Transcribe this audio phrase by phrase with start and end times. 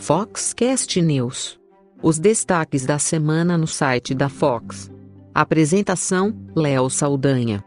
[0.00, 1.58] Foxcast News.
[2.02, 4.90] Os destaques da semana no site da Fox.
[5.34, 7.62] Apresentação: Léo Saldanha.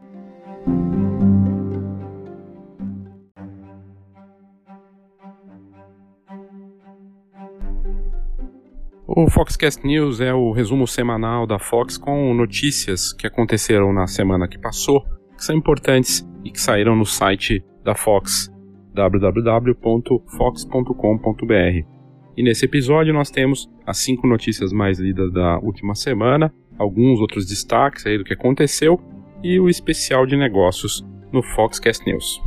[9.06, 14.48] O Foxcast News é o resumo semanal da Fox com notícias que aconteceram na semana
[14.48, 15.04] que passou,
[15.38, 18.52] que são importantes e que saíram no site da Fox,
[18.96, 21.91] www.fox.com.br.
[22.36, 27.46] E nesse episódio nós temos as cinco notícias mais lidas da última semana, alguns outros
[27.46, 29.00] destaques aí do que aconteceu
[29.44, 32.42] e o especial de negócios no Foxcast News.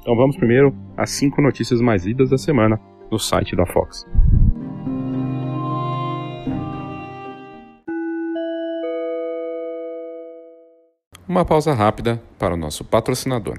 [0.00, 2.78] Então vamos primeiro às cinco notícias mais lidas da semana
[3.10, 4.06] no site da Fox.
[11.26, 13.58] Uma pausa rápida para o nosso patrocinador.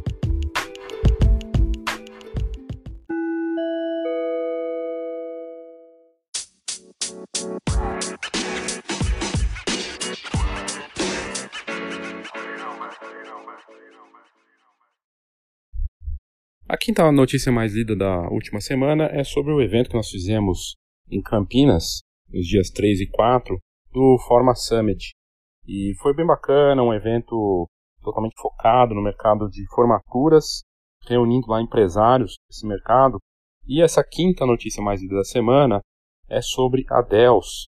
[16.83, 20.75] Quinta notícia mais lida da última semana é sobre o evento que nós fizemos
[21.11, 23.55] em Campinas, nos dias 3 e 4,
[23.91, 25.11] do Forma Summit.
[25.67, 27.69] E foi bem bacana, um evento
[28.01, 30.63] totalmente focado no mercado de formaturas,
[31.07, 33.19] reunindo lá empresários desse mercado.
[33.67, 35.81] E essa quinta notícia mais lida da semana
[36.27, 37.67] é sobre a Dels,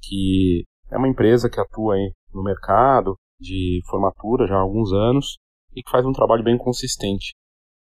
[0.00, 1.96] que é uma empresa que atua
[2.32, 5.34] no mercado de formatura já há alguns anos
[5.74, 7.34] e que faz um trabalho bem consistente.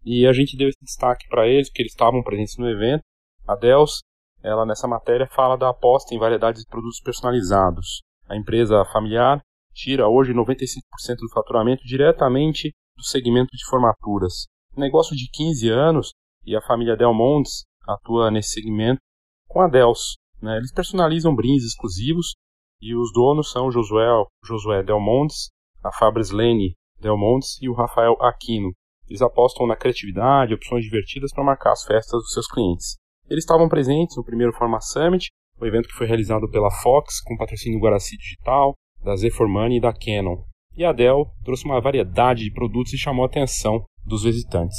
[0.04, 3.04] E a gente deu esse destaque para eles, porque eles estavam presentes no evento.
[3.48, 4.00] A Dels,
[4.44, 8.02] ela nessa matéria fala da aposta em variedades de produtos personalizados.
[8.28, 9.42] A empresa familiar
[9.74, 14.46] tira hoje 95% do faturamento diretamente do segmento de formaturas.
[14.76, 16.12] Negócio de 15 anos
[16.46, 19.00] e a família Del Montes atua nesse segmento
[19.48, 20.16] com a Dels.
[20.42, 20.58] Né?
[20.58, 22.34] Eles personalizam brindes exclusivos
[22.82, 24.08] e os donos são Josué,
[24.44, 25.50] Josué Del Montes,
[25.84, 28.72] a Fabris Lene Del Montes e o Rafael Aquino.
[29.12, 32.96] Eles apostam na criatividade, opções divertidas para marcar as festas dos seus clientes.
[33.30, 35.28] Eles estavam presentes no primeiro Forma Summit,
[35.62, 38.74] um evento que foi realizado pela Fox, com patrocínio do Guaraci Digital,
[39.04, 40.42] da Z Money e da Canon.
[40.78, 44.78] E a Dell trouxe uma variedade de produtos e chamou a atenção dos visitantes.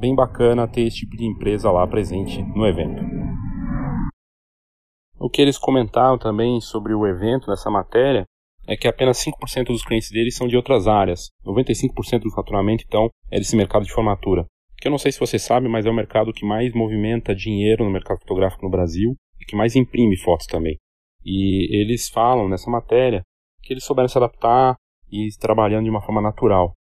[0.00, 3.00] Bem bacana ter esse tipo de empresa lá presente no evento.
[5.20, 8.24] O que eles comentaram também sobre o evento nessa matéria
[8.68, 11.30] é que apenas 5% dos clientes deles são de outras áreas.
[11.42, 14.44] 95% do faturamento, então, é desse mercado de formatura.
[14.76, 17.82] Que eu não sei se você sabe, mas é o mercado que mais movimenta dinheiro
[17.82, 20.76] no mercado fotográfico no Brasil e que mais imprime fotos também.
[21.24, 23.22] E eles falam nessa matéria
[23.62, 24.76] que eles souberam se adaptar
[25.10, 26.74] e trabalhando de uma forma natural.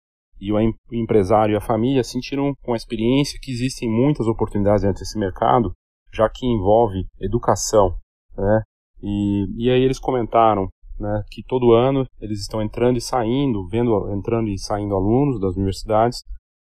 [0.42, 0.60] E o
[0.92, 5.72] empresário e a família sentiram com a experiência que existem muitas oportunidades dentro desse mercado,
[6.12, 7.96] já que envolve educação.
[8.36, 8.62] Né?
[9.02, 10.68] E, e aí eles comentaram
[11.00, 15.56] né, que todo ano eles estão entrando e saindo, vendo entrando e saindo alunos das
[15.56, 16.24] universidades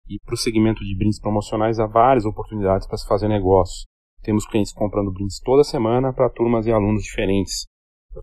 [0.10, 3.86] e para o segmento de brindes promocionais há várias oportunidades para se fazer negócio.
[4.22, 7.66] Temos clientes comprando brindes toda semana para turmas e alunos diferentes.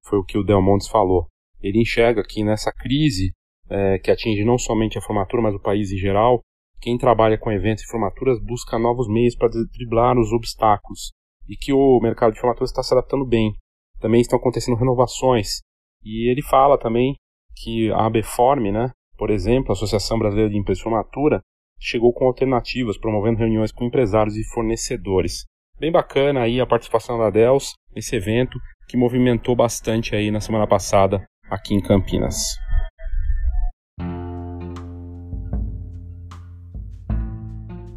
[0.04, 1.26] Foi o que o Del Montes falou.
[1.60, 3.32] Ele enxerga que nessa crise
[3.68, 6.42] é, que atinge não somente a formatura, mas o país em geral,
[6.80, 11.12] quem trabalha com eventos e formaturas busca novos meios para driblar os obstáculos
[11.48, 13.54] e que o mercado de formaturas está se adaptando bem.
[14.00, 15.62] Também estão acontecendo renovações
[16.04, 17.14] e ele fala também
[17.56, 21.40] que a ABFORM, né, por exemplo, a Associação Brasileira de Formatura,
[21.80, 25.44] chegou com alternativas, promovendo reuniões com empresários e fornecedores.
[25.78, 28.58] Bem bacana aí a participação da Dels nesse evento,
[28.88, 32.36] que movimentou bastante aí na semana passada aqui em Campinas.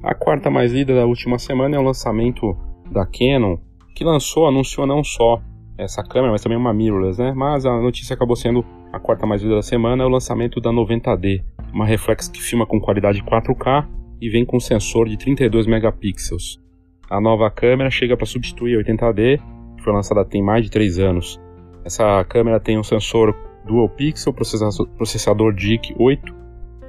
[0.04, 2.56] A quarta mais lida da última semana é o lançamento
[2.92, 3.58] da Canon,
[3.96, 5.42] que lançou, anunciou não só
[5.78, 7.34] essa câmera, mas também uma mirrorless, né?
[7.36, 10.72] Mas a notícia acabou sendo a quarta mais lida da semana, é o lançamento da
[10.72, 11.44] 90D,
[11.74, 13.88] uma reflex que filma com qualidade 4K
[14.20, 16.60] e vem com sensor de 32 megapixels.
[17.10, 19.40] A nova câmera chega para substituir a 80D,
[19.78, 21.40] que foi lançada tem mais de 3 anos.
[21.86, 23.34] Essa câmera tem um sensor
[23.66, 26.36] dual pixel, processador, DIC 8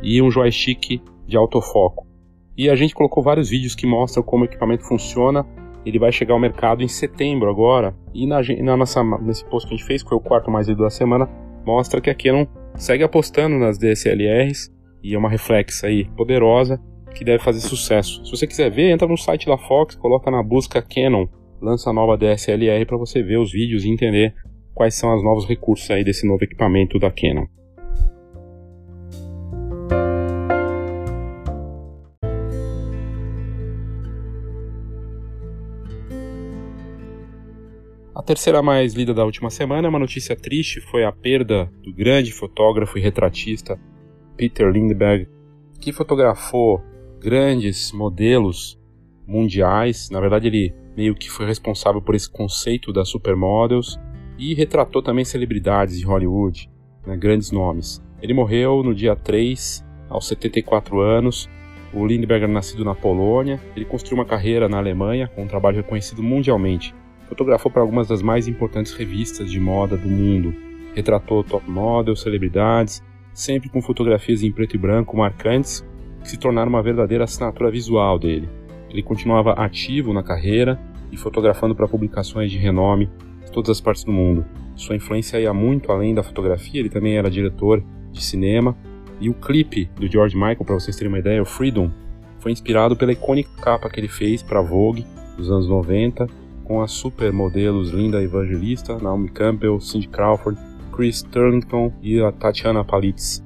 [0.02, 2.06] e um joystick de autofoco.
[2.56, 5.46] E a gente colocou vários vídeos que mostram como o equipamento funciona.
[5.84, 7.94] Ele vai chegar ao mercado em setembro agora.
[8.12, 10.68] E na, na nossa, nesse post que a gente fez, que foi o quarto mais
[10.68, 11.28] lido da semana,
[11.64, 14.70] mostra que a Canon segue apostando nas DSLRs
[15.02, 16.80] e é uma reflexa aí poderosa
[17.14, 18.24] que deve fazer sucesso.
[18.24, 21.26] Se você quiser ver, entra no site da Fox, coloca na busca Canon,
[21.60, 24.34] lança nova DSLR para você ver os vídeos e entender
[24.74, 27.46] quais são os novos recursos aí desse novo equipamento da Canon.
[38.28, 42.98] Terceira mais lida da última semana uma notícia triste, foi a perda do grande fotógrafo
[42.98, 43.80] e retratista
[44.36, 45.26] Peter Lindbergh,
[45.80, 46.82] que fotografou
[47.18, 48.78] grandes modelos
[49.26, 50.10] mundiais.
[50.10, 53.98] Na verdade, ele meio que foi responsável por esse conceito das supermodels
[54.38, 56.70] e retratou também celebridades de Hollywood,
[57.06, 58.04] né, grandes nomes.
[58.20, 61.48] Ele morreu no dia 3, aos 74 anos.
[61.94, 63.58] O Lindbergh nascido na Polônia.
[63.74, 66.94] Ele construiu uma carreira na Alemanha com um trabalho reconhecido mundialmente.
[67.28, 70.54] Fotografou para algumas das mais importantes revistas de moda do mundo.
[70.94, 73.02] Retratou top models, celebridades,
[73.34, 75.86] sempre com fotografias em preto e branco marcantes
[76.22, 78.48] que se tornaram uma verdadeira assinatura visual dele.
[78.90, 80.80] Ele continuava ativo na carreira
[81.12, 83.10] e fotografando para publicações de renome
[83.44, 84.44] de todas as partes do mundo.
[84.74, 88.76] Sua influência ia muito além da fotografia, ele também era diretor de cinema.
[89.20, 91.90] E o clipe do George Michael, para vocês terem uma ideia, o Freedom,
[92.38, 95.04] foi inspirado pela icônica capa que ele fez para Vogue
[95.36, 96.26] dos anos 90,
[96.68, 100.60] com as supermodelos Linda Evangelista, Naomi Campbell, Cindy Crawford,
[100.94, 103.42] Chris Turlington e a Tatiana Palitz.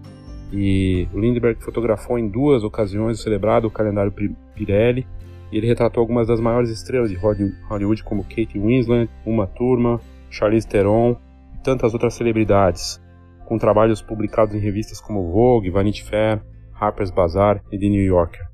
[0.53, 4.13] E o Lindbergh fotografou em duas ocasiões o celebrado calendário
[4.55, 5.07] Pirelli
[5.53, 10.67] e ele retratou algumas das maiores estrelas de Hollywood, como Kate Winslet, Uma Thurman, Charlize
[10.67, 11.17] Theron
[11.55, 13.01] e tantas outras celebridades,
[13.47, 16.43] com trabalhos publicados em revistas como Vogue, Vanity Fair,
[16.75, 18.47] Harper's Bazaar e The New Yorker.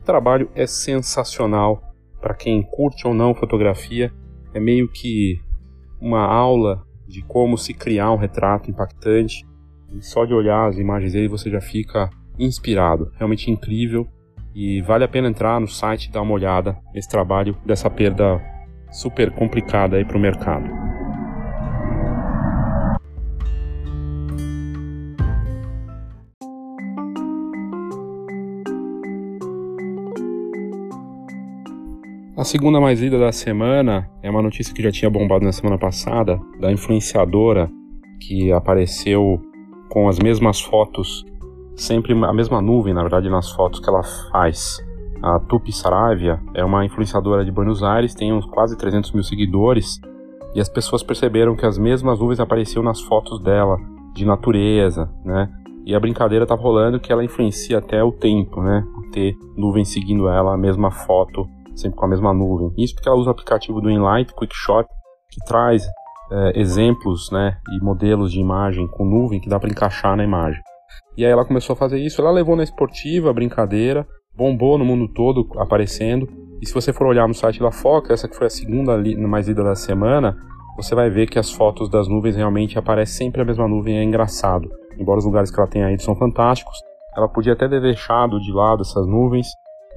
[0.00, 1.82] O trabalho é sensacional
[2.26, 4.12] para quem curte ou não fotografia,
[4.52, 5.40] é meio que
[6.00, 9.46] uma aula de como se criar um retrato impactante
[9.94, 13.12] e só de olhar as imagens dele você já fica inspirado.
[13.14, 14.08] Realmente incrível
[14.52, 18.42] e vale a pena entrar no site e dar uma olhada nesse trabalho dessa perda
[18.90, 20.85] super complicada aí para o mercado.
[32.36, 35.78] A segunda mais lida da semana é uma notícia que já tinha bombado na semana
[35.78, 37.66] passada, da influenciadora
[38.20, 39.40] que apareceu
[39.88, 41.24] com as mesmas fotos,
[41.74, 44.84] sempre a mesma nuvem, na verdade, nas fotos que ela faz.
[45.22, 49.98] A Tupi Saravia é uma influenciadora de Buenos Aires, tem uns quase 300 mil seguidores,
[50.54, 53.78] e as pessoas perceberam que as mesmas nuvens apareciam nas fotos dela,
[54.14, 55.50] de natureza, né?
[55.86, 58.84] E a brincadeira tá rolando que ela influencia até o tempo, né?
[59.10, 62.72] Ter nuvem seguindo ela, a mesma foto, sempre com a mesma nuvem.
[62.76, 64.86] Isso porque ela usa o aplicativo do Inlight Quickshot,
[65.30, 65.86] que traz
[66.30, 70.60] é, exemplos né, e modelos de imagem com nuvem que dá para encaixar na imagem.
[71.16, 74.06] E aí ela começou a fazer isso, ela levou na esportiva brincadeira,
[74.36, 76.28] bombou no mundo todo aparecendo.
[76.60, 79.16] E se você for olhar no site da Fox, essa que foi a segunda li
[79.16, 80.36] mais lida da semana,
[80.76, 84.02] você vai ver que as fotos das nuvens realmente aparecem sempre a mesma nuvem, é
[84.02, 84.70] engraçado.
[84.98, 86.76] Embora os lugares que ela tenha ido são fantásticos,
[87.16, 89.46] ela podia até ter deixado de lado essas nuvens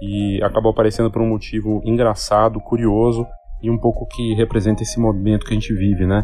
[0.01, 3.25] e acabou aparecendo por um motivo engraçado, curioso
[3.61, 6.23] e um pouco que representa esse momento que a gente vive, né?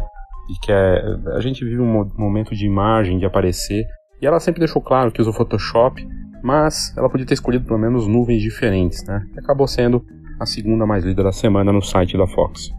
[0.50, 1.02] E que é,
[1.34, 3.84] a gente vive um momento de imagem, de aparecer.
[4.22, 6.06] E ela sempre deixou claro que usa o Photoshop,
[6.42, 9.22] mas ela podia ter escolhido pelo menos nuvens diferentes, né?
[9.34, 10.02] E acabou sendo
[10.40, 12.70] a segunda mais lida da semana no site da Fox.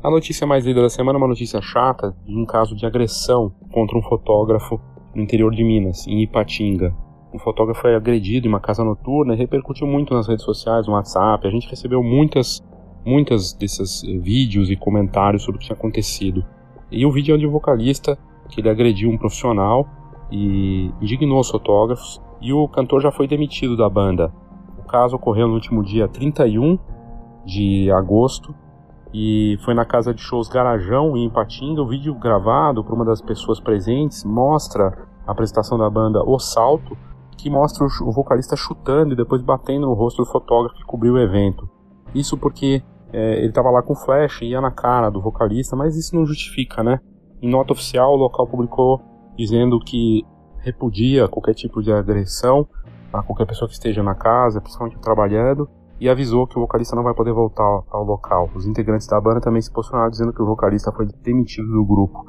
[0.00, 3.52] A notícia mais lida da semana é uma notícia chata de um caso de agressão
[3.72, 4.80] contra um fotógrafo
[5.12, 6.94] no interior de Minas, em Ipatinga.
[7.34, 10.92] Um fotógrafo foi agredido em uma casa noturna e repercutiu muito nas redes sociais, no
[10.92, 11.44] WhatsApp.
[11.44, 12.62] A gente recebeu muitas,
[13.04, 16.44] muitas desses eh, vídeos e comentários sobre o que tinha acontecido.
[16.92, 18.16] E o vídeo é de um vocalista
[18.48, 19.84] que ele agrediu um profissional
[20.30, 22.22] e indignou os fotógrafos.
[22.40, 24.32] E o cantor já foi demitido da banda.
[24.78, 26.78] O caso ocorreu no último dia 31
[27.44, 28.54] de agosto
[29.12, 31.82] e foi na casa de shows Garajão em Ipatinga.
[31.82, 36.96] O vídeo gravado por uma das pessoas presentes mostra a apresentação da banda O Salto,
[37.36, 41.18] que mostra o vocalista chutando e depois batendo no rosto do fotógrafo que cobriu o
[41.18, 41.68] evento.
[42.14, 46.14] Isso porque é, ele estava lá com flash, ia na cara do vocalista, mas isso
[46.14, 47.00] não justifica, né?
[47.40, 49.00] Em nota oficial, o local publicou
[49.36, 50.24] dizendo que
[50.58, 52.66] repudia qualquer tipo de agressão
[53.12, 55.68] a qualquer pessoa que esteja na casa, principalmente trabalhando,
[56.00, 58.50] e avisou que o vocalista não vai poder voltar ao local.
[58.54, 62.24] Os integrantes da banda também se posicionaram dizendo que o vocalista foi demitido do grupo.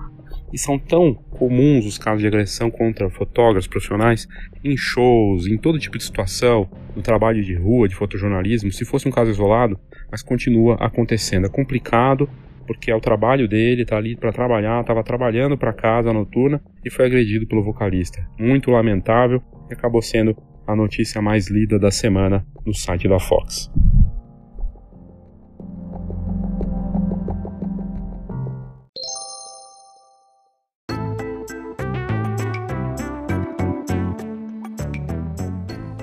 [0.52, 4.28] E são tão comuns os casos de agressão contra fotógrafos profissionais
[4.64, 9.08] em shows, em todo tipo de situação, no trabalho de rua, de fotojornalismo, se fosse
[9.08, 9.80] um caso isolado,
[10.12, 11.46] mas continua acontecendo.
[11.46, 12.28] É complicado
[12.66, 16.92] porque é o trabalho dele, tá ali para trabalhar, estava trabalhando para casa noturna e
[16.92, 18.24] foi agredido pelo vocalista.
[18.38, 20.36] Muito lamentável e acabou sendo
[20.70, 23.72] a notícia mais lida da semana no site da Fox.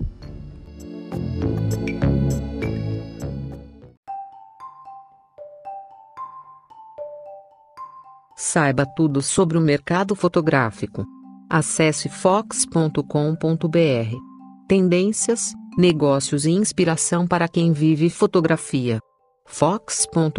[8.37, 11.07] Saiba tudo sobre o mercado fotográfico.
[11.49, 14.32] Acesse fox.com.br
[14.73, 19.01] tendências, negócios e inspiração para quem vive fotografia.
[19.45, 20.39] fox.com.br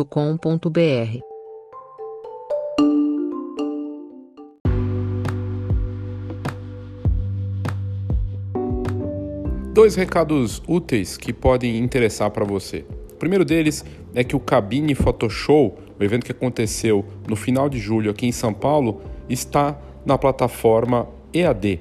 [9.72, 12.84] Dois recados úteis que podem interessar para você.
[13.12, 13.86] O primeiro deles
[14.16, 18.32] é que o Cabine Photoshow, o evento que aconteceu no final de julho aqui em
[18.32, 19.00] São Paulo,
[19.30, 21.80] está na plataforma EAD,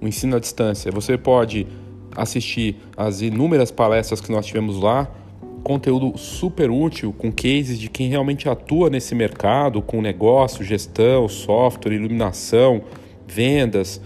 [0.00, 0.90] o ensino à distância.
[0.90, 1.66] Você pode
[2.16, 5.08] assistir as inúmeras palestras que nós tivemos lá,
[5.62, 11.94] conteúdo super útil, com cases de quem realmente atua nesse mercado, com negócio, gestão, software,
[11.94, 12.82] iluminação,
[13.26, 14.00] vendas,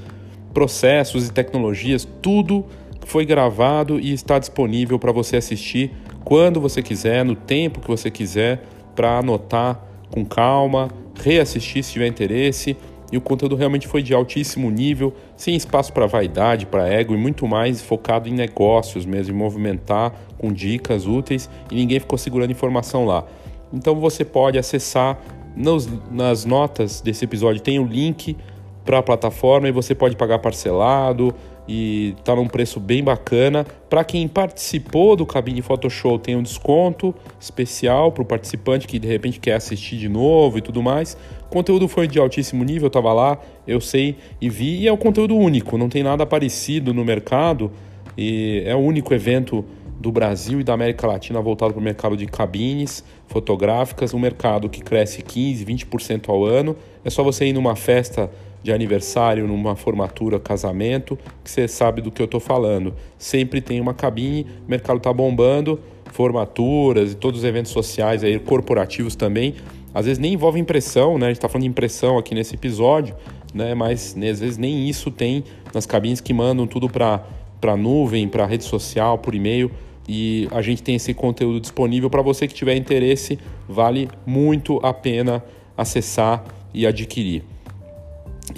[0.52, 2.64] processos e tecnologias, tudo
[3.06, 5.92] foi gravado e está disponível para você assistir
[6.24, 8.64] quando você quiser, no tempo que você quiser,
[8.96, 9.80] para anotar
[10.10, 12.76] com calma, reassistir se tiver interesse
[13.14, 17.16] e o conteúdo realmente foi de altíssimo nível, sem espaço para vaidade, para ego e
[17.16, 22.50] muito mais focado em negócios mesmo, em movimentar com dicas úteis e ninguém ficou segurando
[22.50, 23.24] informação lá.
[23.72, 25.16] Então você pode acessar
[25.54, 28.36] nos, nas notas desse episódio tem o link
[28.84, 31.32] para a plataforma e você pode pagar parcelado
[31.66, 33.64] e tá num preço bem bacana.
[33.88, 39.08] Para quem participou do Cabine Photoshop tem um desconto especial para o participante que de
[39.08, 41.16] repente quer assistir de novo e tudo mais.
[41.46, 44.92] O conteúdo foi de altíssimo nível, eu estava lá, eu sei e vi, e é
[44.92, 47.70] um conteúdo único, não tem nada parecido no mercado
[48.16, 49.64] e é o único evento
[49.98, 54.68] do Brasil e da América Latina voltado para o mercado de cabines fotográficas, um mercado
[54.68, 56.76] que cresce 15, 20% ao ano.
[57.04, 58.30] É só você ir numa festa
[58.64, 62.94] de aniversário, numa formatura, casamento, que você sabe do que eu estou falando.
[63.16, 68.38] Sempre tem uma cabine, o mercado está bombando, formaturas e todos os eventos sociais aí,
[68.40, 69.54] corporativos também.
[69.92, 71.26] Às vezes nem envolve impressão, né?
[71.26, 73.14] A gente está falando de impressão aqui nesse episódio,
[73.52, 73.74] né?
[73.74, 77.22] Mas né, às vezes nem isso tem nas cabines que mandam tudo para
[77.60, 79.70] para nuvem, para rede social, por e-mail
[80.08, 84.92] e a gente tem esse conteúdo disponível para você que tiver interesse, vale muito a
[84.92, 85.42] pena
[85.76, 86.44] acessar
[86.74, 87.53] e adquirir.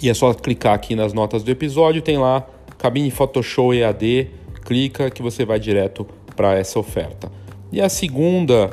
[0.01, 2.47] E é só clicar aqui nas notas do episódio, tem lá
[2.79, 4.31] Cabine Photoshop EAD,
[4.65, 7.31] clica que você vai direto para essa oferta.
[7.73, 8.71] E a segunda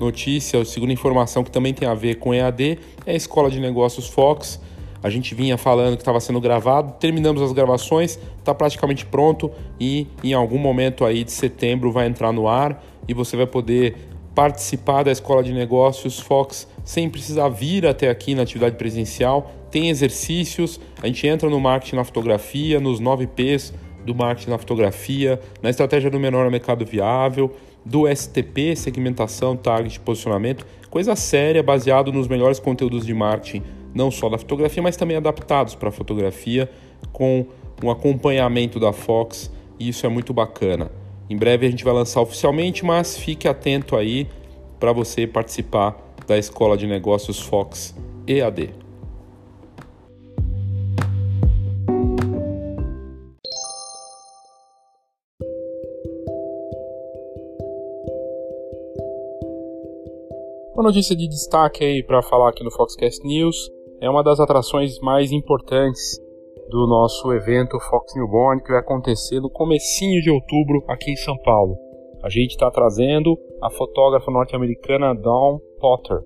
[0.00, 3.60] notícia, a segunda informação que também tem a ver com EAD é a Escola de
[3.60, 4.60] Negócios Fox.
[5.02, 10.06] A gente vinha falando que estava sendo gravado, terminamos as gravações, está praticamente pronto e
[10.24, 13.94] em algum momento aí de setembro vai entrar no ar e você vai poder
[14.34, 19.50] participar da Escola de Negócios Fox sem precisar vir até aqui na atividade presencial.
[19.70, 23.72] Tem exercícios, a gente entra no marketing na fotografia, nos 9 P's
[24.04, 27.52] do marketing na fotografia, na estratégia do menor mercado viável,
[27.84, 33.62] do STP, segmentação, target, posicionamento, coisa séria, baseado nos melhores conteúdos de marketing,
[33.94, 36.70] não só da fotografia, mas também adaptados para a fotografia,
[37.12, 37.46] com
[37.82, 40.90] um acompanhamento da Fox, e isso é muito bacana.
[41.28, 44.28] Em breve a gente vai lançar oficialmente, mas fique atento aí
[44.78, 45.96] para você participar
[46.26, 47.94] da Escola de Negócios Fox
[48.26, 48.85] EAD.
[60.76, 63.56] Uma notícia de destaque aí para falar aqui no Foxcast News
[63.98, 66.20] é uma das atrações mais importantes
[66.68, 71.34] do nosso evento Fox Newborn que vai acontecer no comecinho de outubro aqui em São
[71.38, 71.78] Paulo.
[72.22, 76.18] A gente está trazendo a fotógrafa norte-americana Dawn Potter.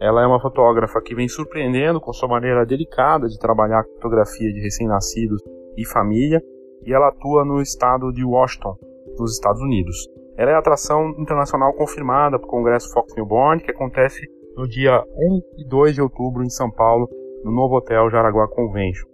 [0.00, 4.60] Ela é uma fotógrafa que vem surpreendendo com sua maneira delicada de trabalhar fotografia de
[4.60, 5.42] recém-nascidos
[5.76, 6.40] e família,
[6.86, 8.76] e ela atua no estado de Washington,
[9.18, 10.17] nos Estados Unidos.
[10.38, 14.24] Ela é atração internacional confirmada para o Congresso Fox Newborn, que acontece
[14.56, 17.08] no dia 1 e 2 de outubro em São Paulo,
[17.42, 19.08] no novo hotel Jaraguá Convention.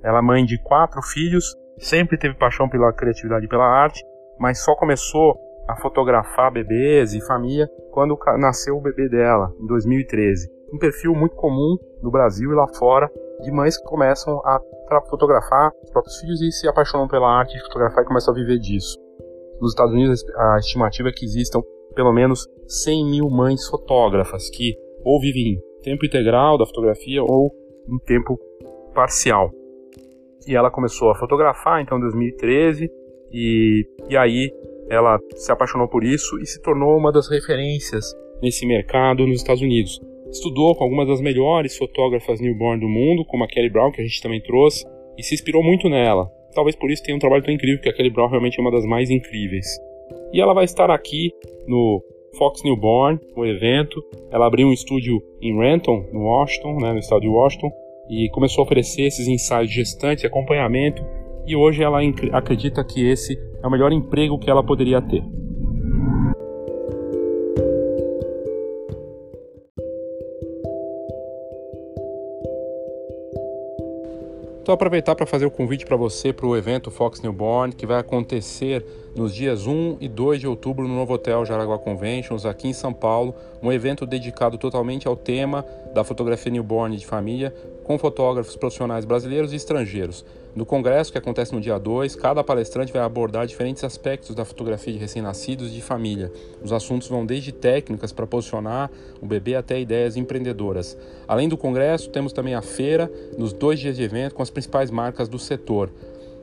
[0.00, 4.00] Ela é mãe de quatro filhos, sempre teve paixão pela criatividade e pela arte,
[4.38, 10.48] mas só começou a fotografar bebês e família quando nasceu o bebê dela, em 2013.
[10.72, 14.60] Um perfil muito comum no Brasil e lá fora de mães que começam a
[15.10, 18.60] fotografar os próprios filhos e se apaixonam pela arte de fotografar e começam a viver
[18.60, 19.03] disso.
[19.64, 21.62] Nos Estados Unidos, a estimativa é que existam
[21.94, 27.50] pelo menos 100 mil mães fotógrafas que ou vivem em tempo integral da fotografia ou
[27.88, 28.38] em tempo
[28.94, 29.50] parcial.
[30.46, 32.90] E ela começou a fotografar então em 2013
[33.32, 34.52] e, e aí
[34.90, 38.04] ela se apaixonou por isso e se tornou uma das referências
[38.42, 39.98] nesse mercado nos Estados Unidos.
[40.30, 44.04] Estudou com algumas das melhores fotógrafas newborn do mundo, como a Kelly Brown, que a
[44.04, 44.84] gente também trouxe,
[45.16, 46.30] e se inspirou muito nela.
[46.54, 48.70] Talvez por isso tenha um trabalho tão incrível, que a Kelly Brown realmente é uma
[48.70, 49.66] das mais incríveis.
[50.32, 51.32] E ela vai estar aqui
[51.66, 52.02] no
[52.36, 54.02] Fox Newborn, o evento.
[54.30, 57.70] Ela abriu um estúdio em Renton, no Washington, né, no estado de Washington,
[58.08, 61.02] e começou a oferecer esses ensaios de gestante, acompanhamento,
[61.46, 62.00] e hoje ela
[62.32, 65.22] acredita que esse é o melhor emprego que ela poderia ter.
[74.64, 77.98] Então aproveitar para fazer o convite para você para o evento Fox Newborn, que vai
[77.98, 78.82] acontecer
[79.14, 82.90] nos dias 1 e 2 de outubro no novo Hotel Jaraguá Conventions, aqui em São
[82.90, 89.04] Paulo, um evento dedicado totalmente ao tema da fotografia newborn de família, com fotógrafos profissionais
[89.04, 90.24] brasileiros e estrangeiros.
[90.54, 94.92] No congresso, que acontece no dia 2, cada palestrante vai abordar diferentes aspectos da fotografia
[94.92, 96.30] de recém-nascidos e de família.
[96.62, 98.90] Os assuntos vão desde técnicas para posicionar
[99.20, 100.96] o bebê até ideias empreendedoras.
[101.26, 104.90] Além do congresso, temos também a feira, nos dois dias de evento, com as principais
[104.90, 105.90] marcas do setor.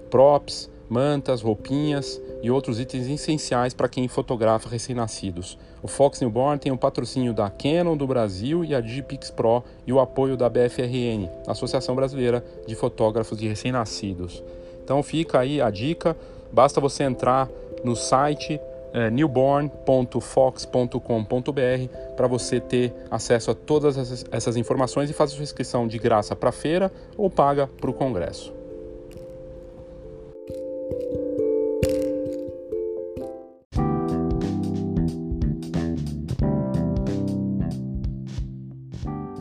[0.09, 5.57] Props, mantas, roupinhas e outros itens essenciais para quem fotografa recém-nascidos.
[5.81, 9.93] O Fox Newborn tem o patrocínio da Canon do Brasil e a Digipix Pro e
[9.93, 14.43] o apoio da BFRN, Associação Brasileira de Fotógrafos de Recém-Nascidos.
[14.83, 16.15] Então fica aí a dica,
[16.51, 17.47] basta você entrar
[17.85, 18.59] no site
[18.93, 25.97] é, newborn.fox.com.br para você ter acesso a todas essas informações e fazer sua inscrição de
[25.97, 28.60] graça para a feira ou paga para o congresso.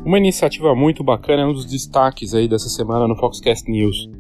[0.05, 4.11] Uma iniciativa muito bacana, é um dos destaques aí dessa semana no Foxcast News.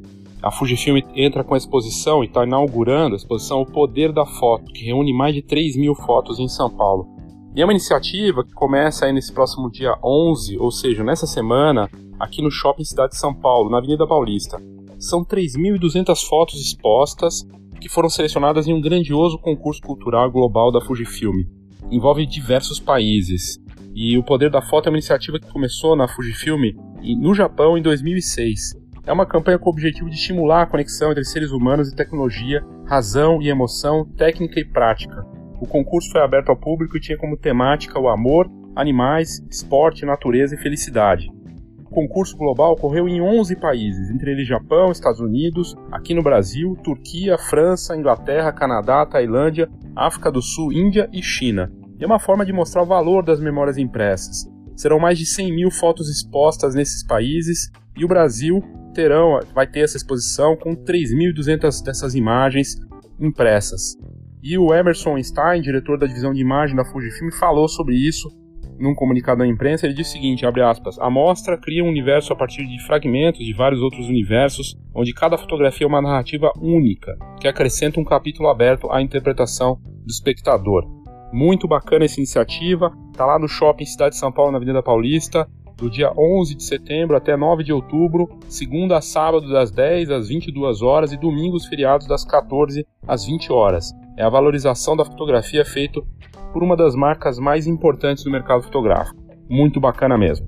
[0.40, 4.72] A Fujifilm entra com a exposição e está inaugurando a exposição O Poder da Foto,
[4.72, 7.08] que reúne mais de 3 mil fotos em São Paulo.
[7.56, 11.90] E é uma iniciativa que começa aí nesse próximo dia 11, ou seja, nessa semana,
[12.20, 14.62] aqui no Shopping Cidade de São Paulo, na Avenida Paulista.
[15.00, 17.42] São 3.200 fotos expostas
[17.80, 21.36] que foram selecionadas em um grandioso concurso cultural global da Fujifilm.
[21.90, 23.58] Envolve diversos países.
[23.94, 26.60] E o Poder da Foto é uma iniciativa que começou na Fujifilm
[27.18, 28.74] no Japão em 2006.
[29.06, 32.62] É uma campanha com o objetivo de estimular a conexão entre seres humanos e tecnologia,
[32.86, 35.24] razão e emoção, técnica e prática.
[35.62, 40.54] O concurso foi aberto ao público e tinha como temática o amor, animais, esporte, natureza
[40.54, 41.32] e felicidade.
[41.90, 47.36] Concurso global ocorreu em 11 países, entre eles Japão, Estados Unidos, aqui no Brasil, Turquia,
[47.36, 52.52] França, Inglaterra, Canadá, Tailândia, África do Sul, Índia e China e é uma forma de
[52.52, 54.50] mostrar o valor das memórias impressas.
[54.74, 58.62] Serão mais de 100 mil fotos expostas nesses países e o Brasil
[58.94, 62.76] terão, vai ter essa exposição com 3.200 dessas imagens
[63.20, 63.98] impressas.
[64.42, 68.30] E o Emerson Einstein, diretor da divisão de imagem da Fujifilm, falou sobre isso
[68.80, 69.86] num comunicado à imprensa.
[69.86, 73.44] Ele disse o seguinte, abre aspas, a mostra cria um universo a partir de fragmentos
[73.44, 78.48] de vários outros universos, onde cada fotografia é uma narrativa única, que acrescenta um capítulo
[78.48, 80.84] aberto à interpretação do espectador.
[81.32, 82.90] Muito bacana essa iniciativa.
[83.16, 86.62] Tá lá no Shopping Cidade de São Paulo, na Avenida Paulista, do dia 11 de
[86.62, 91.66] setembro até 9 de outubro, segunda a sábado das 10 às 22 horas e domingos
[91.66, 93.92] feriados das 14 às 20 horas.
[94.16, 96.06] É a valorização da fotografia feito
[96.52, 99.20] por uma das marcas mais importantes do mercado fotográfico.
[99.48, 100.46] Muito bacana mesmo.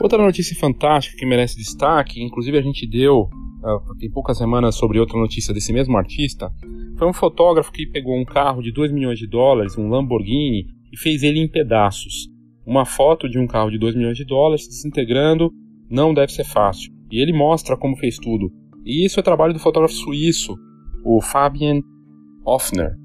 [0.00, 3.20] Outra notícia fantástica que merece destaque, inclusive a gente deu
[3.62, 6.50] uh, tem poucas semanas sobre outra notícia desse mesmo artista,
[6.98, 10.96] foi um fotógrafo que pegou um carro de 2 milhões de dólares, um Lamborghini, e
[10.96, 12.28] fez ele em pedaços.
[12.66, 15.52] Uma foto de um carro de 2 milhões de dólares se desintegrando
[15.92, 16.90] não deve ser fácil.
[17.10, 18.50] E ele mostra como fez tudo.
[18.84, 20.56] E isso é trabalho do fotógrafo suíço,
[21.04, 21.80] o Fabian
[22.44, 22.96] Hoffner.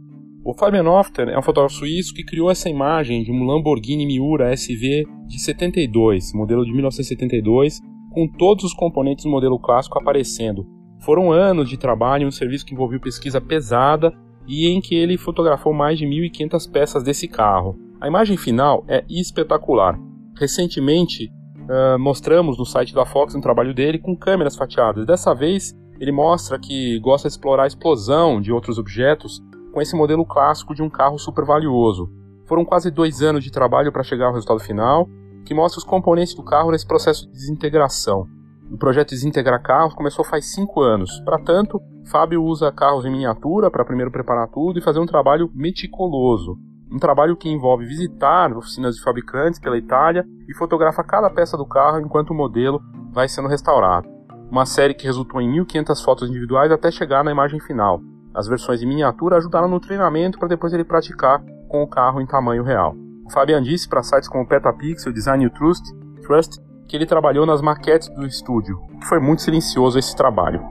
[0.43, 4.53] O Fabian Hoffner é um fotógrafo suíço que criou essa imagem de um Lamborghini Miura
[4.53, 10.65] SV de 72, modelo de 1972, com todos os componentes do modelo clássico aparecendo.
[11.01, 14.13] Foram anos de trabalho um serviço que envolveu pesquisa pesada
[14.47, 17.77] e em que ele fotografou mais de 1.500 peças desse carro.
[17.99, 19.99] A imagem final é espetacular.
[20.39, 21.29] Recentemente,
[21.67, 25.05] uh, mostramos no site da Fox um trabalho dele com câmeras fatiadas.
[25.05, 29.41] Dessa vez, ele mostra que gosta de explorar a explosão de outros objetos
[29.73, 32.09] com esse modelo clássico de um carro super valioso.
[32.45, 35.07] Foram quase dois anos de trabalho para chegar ao resultado final,
[35.45, 38.27] que mostra os componentes do carro nesse processo de desintegração.
[38.71, 41.21] O projeto Desintegrar Carros começou faz cinco anos.
[41.21, 45.49] Para tanto, Fábio usa carros em miniatura para primeiro preparar tudo e fazer um trabalho
[45.53, 46.57] meticuloso.
[46.91, 51.65] Um trabalho que envolve visitar oficinas de fabricantes pela Itália e fotografa cada peça do
[51.65, 54.07] carro enquanto o modelo vai sendo restaurado.
[54.49, 57.99] Uma série que resultou em 1.500 fotos individuais até chegar na imagem final.
[58.33, 62.25] As versões em miniatura ajudaram no treinamento para depois ele praticar com o carro em
[62.25, 62.95] tamanho real.
[63.25, 65.83] O Fabian disse para sites como Petapixel, Design Trust,
[66.21, 70.61] Trust que ele trabalhou nas maquetes do estúdio, que foi muito silencioso esse trabalho.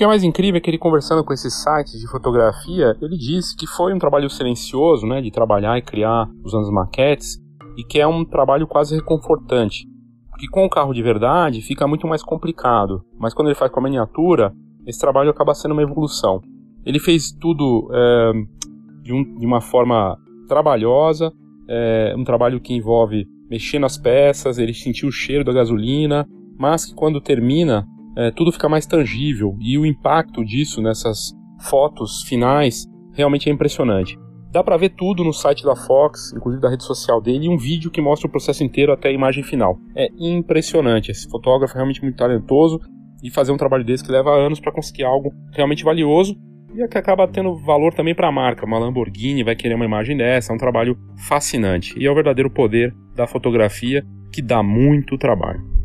[0.00, 3.54] Que é mais incrível é que ele conversando com esses sites de fotografia, ele disse
[3.54, 7.38] que foi um trabalho silencioso, né, de trabalhar e criar usando as maquetes,
[7.76, 9.86] e que é um trabalho quase reconfortante.
[10.30, 13.78] Porque com o carro de verdade fica muito mais complicado, mas quando ele faz com
[13.78, 14.54] a miniatura,
[14.86, 16.40] esse trabalho acaba sendo uma evolução.
[16.82, 18.32] Ele fez tudo é,
[19.02, 20.16] de, um, de, uma forma
[20.48, 21.30] trabalhosa,
[21.68, 26.26] é, um trabalho que envolve mexer nas peças, ele sentiu o cheiro da gasolina,
[26.58, 31.32] mas que quando termina é, tudo fica mais tangível e o impacto disso nessas
[31.68, 34.18] fotos finais realmente é impressionante.
[34.52, 37.56] Dá para ver tudo no site da Fox, inclusive da rede social dele, e um
[37.56, 39.78] vídeo que mostra o processo inteiro até a imagem final.
[39.94, 41.12] É impressionante.
[41.12, 42.80] Esse fotógrafo é realmente muito talentoso
[43.22, 46.34] e fazer um trabalho desse que leva anos para conseguir algo realmente valioso
[46.74, 48.66] e é que acaba tendo valor também para a marca.
[48.66, 50.96] Uma Lamborghini vai querer uma imagem dessa, é um trabalho
[51.28, 55.79] fascinante e é o verdadeiro poder da fotografia que dá muito trabalho.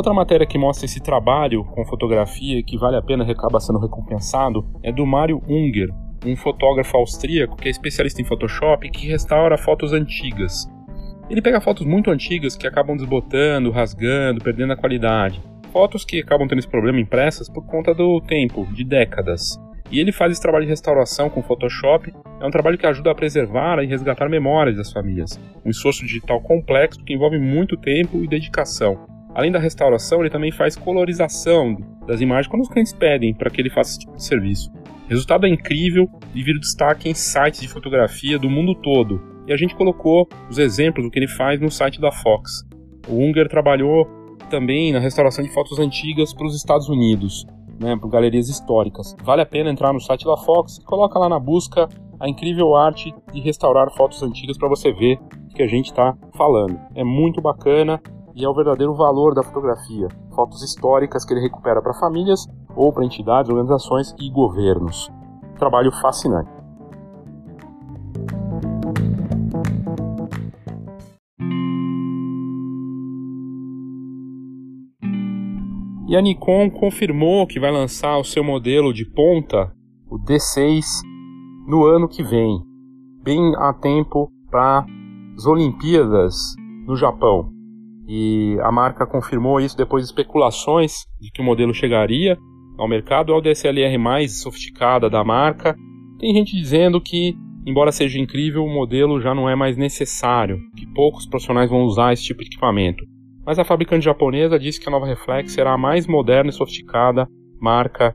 [0.00, 3.78] Outra matéria que mostra esse trabalho com fotografia que vale a pena e acaba sendo
[3.78, 5.90] recompensado é do Mário Unger,
[6.24, 10.66] um fotógrafo austríaco que é especialista em Photoshop e que restaura fotos antigas.
[11.28, 15.38] Ele pega fotos muito antigas que acabam desbotando, rasgando, perdendo a qualidade.
[15.70, 19.60] Fotos que acabam tendo esse problema impressas por conta do tempo, de décadas.
[19.90, 22.10] E ele faz esse trabalho de restauração com Photoshop.
[22.40, 25.38] É um trabalho que ajuda a preservar e resgatar memórias das famílias.
[25.62, 29.19] Um esforço digital complexo que envolve muito tempo e dedicação.
[29.34, 33.60] Além da restauração, ele também faz colorização das imagens quando os clientes pedem para que
[33.60, 34.70] ele faça esse tipo de serviço.
[35.06, 39.20] O resultado é incrível e vira destaque em sites de fotografia do mundo todo.
[39.46, 42.64] E a gente colocou os exemplos do que ele faz no site da Fox.
[43.08, 44.06] O Unger trabalhou
[44.48, 47.46] também na restauração de fotos antigas para os Estados Unidos,
[47.80, 49.16] né, para galerias históricas.
[49.22, 51.88] Vale a pena entrar no site da Fox e coloca lá na busca
[52.18, 55.18] a incrível arte de restaurar fotos antigas para você ver
[55.50, 56.78] o que a gente está falando.
[56.94, 58.00] É muito bacana
[58.40, 60.08] e é o verdadeiro valor da fotografia.
[60.34, 65.10] Fotos históricas que ele recupera para famílias ou para entidades, organizações e governos.
[65.58, 66.50] Trabalho fascinante.
[76.08, 79.70] E a Nikon confirmou que vai lançar o seu modelo de ponta,
[80.10, 80.84] o D6,
[81.68, 82.58] no ano que vem,
[83.22, 84.84] bem a tempo para
[85.36, 86.34] as Olimpíadas
[86.86, 87.59] no Japão.
[88.12, 92.36] E a marca confirmou isso depois de especulações de que o modelo chegaria
[92.76, 93.32] ao mercado.
[93.32, 95.76] É o DSLR mais sofisticada da marca.
[96.18, 100.92] Tem gente dizendo que, embora seja incrível, o modelo já não é mais necessário, que
[100.92, 103.04] poucos profissionais vão usar esse tipo de equipamento.
[103.46, 107.28] Mas a fabricante japonesa disse que a nova Reflex será a mais moderna e sofisticada
[107.60, 108.12] marca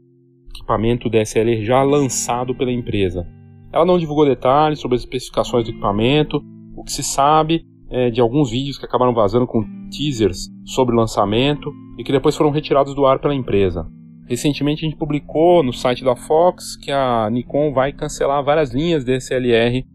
[0.49, 3.25] equipamento DSLR já lançado pela empresa.
[3.71, 6.41] Ela não divulgou detalhes sobre as especificações do equipamento.
[6.75, 7.63] O que se sabe
[7.95, 12.35] é, de alguns vídeos que acabaram vazando com teasers sobre o lançamento e que depois
[12.35, 13.87] foram retirados do ar pela empresa.
[14.27, 19.05] Recentemente a gente publicou no site da Fox que a Nikon vai cancelar várias linhas
[19.05, 19.85] DSLR,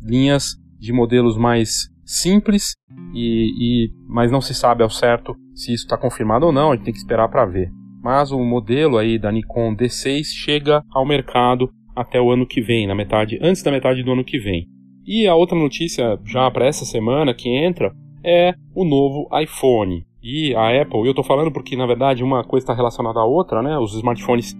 [0.00, 2.74] linhas de modelos mais simples,
[3.12, 6.76] e, e mas não se sabe ao certo se isso está confirmado ou não, a
[6.76, 7.72] gente tem que esperar para ver.
[8.00, 12.86] Mas o modelo aí da Nikon D6 chega ao mercado até o ano que vem,
[12.86, 14.68] na metade, antes da metade do ano que vem.
[15.10, 20.04] E a outra notícia já para essa semana que entra é o novo iPhone.
[20.22, 23.62] E a Apple, eu estou falando porque na verdade uma coisa está relacionada à outra,
[23.62, 23.78] né?
[23.78, 24.54] Os smartphones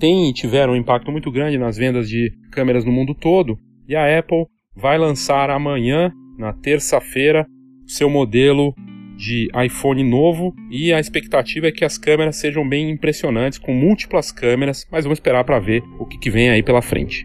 [0.00, 3.56] têm e tiveram um impacto muito grande nas vendas de câmeras no mundo todo.
[3.88, 7.46] E a Apple vai lançar amanhã, na terça-feira,
[7.86, 8.74] seu modelo
[9.16, 14.32] de iPhone novo e a expectativa é que as câmeras sejam bem impressionantes, com múltiplas
[14.32, 17.24] câmeras, mas vamos esperar para ver o que, que vem aí pela frente.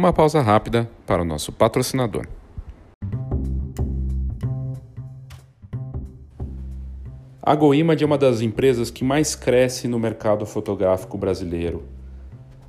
[0.00, 2.26] Uma pausa rápida para o nosso patrocinador.
[7.42, 11.82] A GoImage é uma das empresas que mais cresce no mercado fotográfico brasileiro.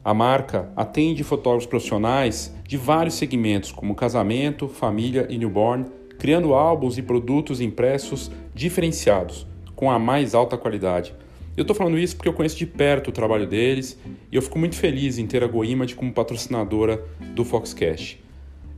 [0.04, 5.86] A marca atende fotógrafos profissionais de vários segmentos, como casamento, família e newborn,
[6.20, 11.16] criando álbuns e produtos impressos diferenciados, com a mais alta qualidade.
[11.56, 14.00] Eu estou falando isso porque eu conheço de perto o trabalho deles
[14.32, 17.04] e eu fico muito feliz em ter a GoImage como patrocinadora
[17.36, 18.24] do Foxcast.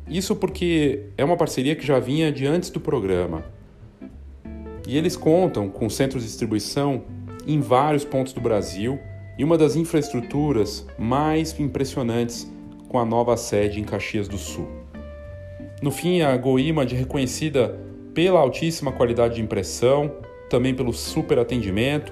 [0.10, 3.46] Isso porque é uma parceria que já vinha de antes do programa.
[4.88, 7.04] E eles contam com centros de distribuição
[7.46, 9.00] em vários pontos do Brasil
[9.38, 12.52] e uma das infraestruturas mais impressionantes
[12.90, 14.68] com a nova sede em Caxias do Sul.
[15.82, 17.80] No fim, a GoImage é reconhecida
[18.14, 20.12] pela altíssima qualidade de impressão,
[20.50, 22.12] também pelo super atendimento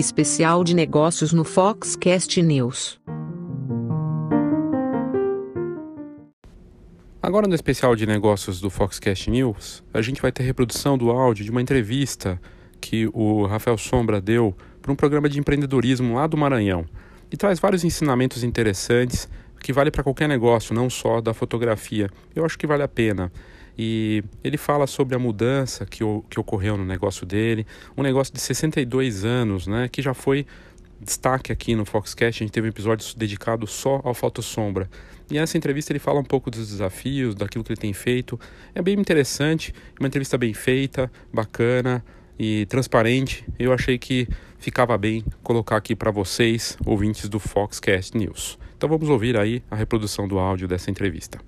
[0.00, 2.98] Especial de negócios no Foxcast News.
[7.22, 11.44] Agora no especial de negócios do Foxcast News, a gente vai ter reprodução do áudio
[11.44, 12.40] de uma entrevista
[12.80, 16.86] que o Rafael Sombra deu para um programa de empreendedorismo lá do Maranhão.
[17.30, 19.28] E traz vários ensinamentos interessantes
[19.60, 22.08] que vale para qualquer negócio, não só da fotografia.
[22.34, 23.30] Eu acho que vale a pena.
[23.78, 28.40] E ele fala sobre a mudança que, que ocorreu no negócio dele, um negócio de
[28.40, 30.46] 62 anos, né, que já foi
[31.00, 34.88] destaque aqui no Foxcast, a gente teve um episódio dedicado só ao Sombra.
[35.30, 38.38] E nessa entrevista ele fala um pouco dos desafios, daquilo que ele tem feito.
[38.74, 42.04] É bem interessante, uma entrevista bem feita, bacana
[42.38, 43.44] e transparente.
[43.58, 44.28] Eu achei que
[44.58, 48.58] ficava bem colocar aqui para vocês, ouvintes do Foxcast News.
[48.76, 51.38] Então vamos ouvir aí a reprodução do áudio dessa entrevista.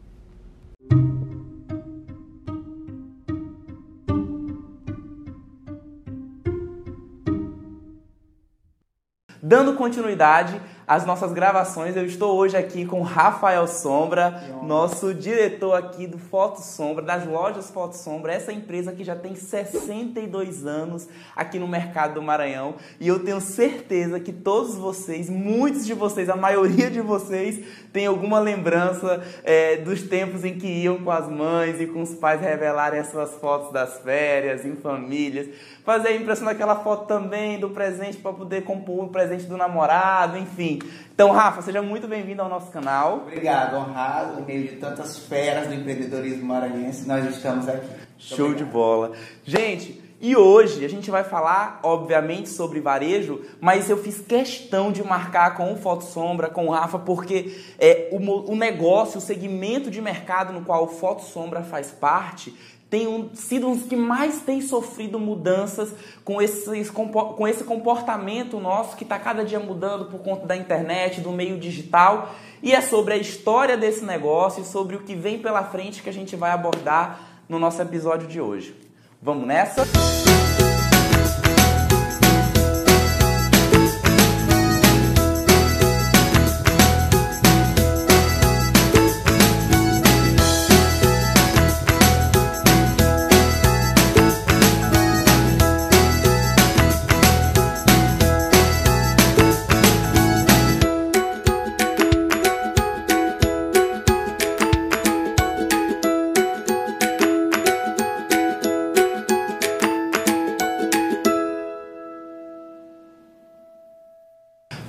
[9.52, 16.07] Dando continuidade às nossas gravações, eu estou hoje aqui com Rafael Sombra, nosso diretor aqui
[16.07, 21.59] do Foto Sombra, das lojas Foto Sombra, essa empresa que já tem 62 anos aqui
[21.59, 22.75] no mercado do Maranhão.
[23.01, 28.07] E eu tenho certeza que todos vocês, muitos de vocês, a maioria de vocês, tem
[28.07, 32.40] alguma lembrança é, dos tempos em que iam com as mães e com os pais
[32.40, 35.49] revelarem as suas fotos das férias, em famílias
[35.85, 40.38] fazer a impressão daquela foto também, do presente, para poder compor o presente do namorado,
[40.38, 40.71] enfim.
[41.14, 43.24] Então, Rafa, seja muito bem-vindo ao nosso canal.
[43.26, 47.88] Obrigado, honrado, no meio de tantas feras do empreendedorismo maranhense, nós estamos aqui.
[48.18, 48.66] Show obrigado.
[48.66, 49.12] de bola.
[49.44, 55.02] Gente, e hoje a gente vai falar, obviamente, sobre varejo, mas eu fiz questão de
[55.02, 59.90] marcar com o Foto Sombra, com o Rafa, porque é, o, o negócio, o segmento
[59.90, 62.54] de mercado no qual o Foto Sombra faz parte,
[62.92, 65.94] tem um, sido dos que mais tem sofrido mudanças
[66.26, 71.22] com, esses, com esse comportamento nosso que está cada dia mudando por conta da internet,
[71.22, 72.35] do meio digital.
[72.62, 76.11] E é sobre a história desse negócio e sobre o que vem pela frente que
[76.11, 78.76] a gente vai abordar no nosso episódio de hoje.
[79.22, 79.87] Vamos nessa?
[79.87, 80.51] Música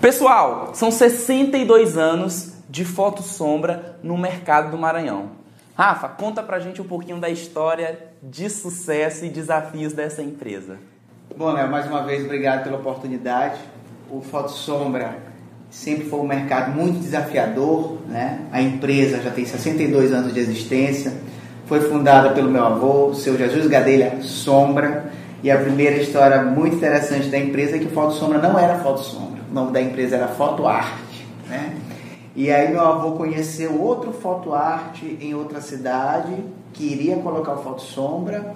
[0.04, 5.30] Pessoal, são 62 anos de foto sombra no mercado do Maranhão.
[5.78, 10.76] Rafa, conta pra gente um pouquinho da história de sucesso e desafios dessa empresa.
[11.38, 13.62] Bom, Léo, mais uma vez, obrigado pela oportunidade.
[14.12, 15.20] O Foto Sombra
[15.70, 18.42] sempre foi um mercado muito desafiador, né?
[18.52, 21.14] A empresa já tem 62 anos de existência,
[21.66, 26.76] foi fundada pelo meu avô, o seu Jesus Gadelha Sombra, e a primeira história muito
[26.76, 29.80] interessante da empresa é que o Foto Sombra não era Foto Sombra, o nome da
[29.80, 31.78] empresa era Foto Arte, né?
[32.36, 36.34] E aí meu avô conheceu outro Foto Arte em outra cidade,
[36.74, 38.56] que iria colocar o Foto Sombra,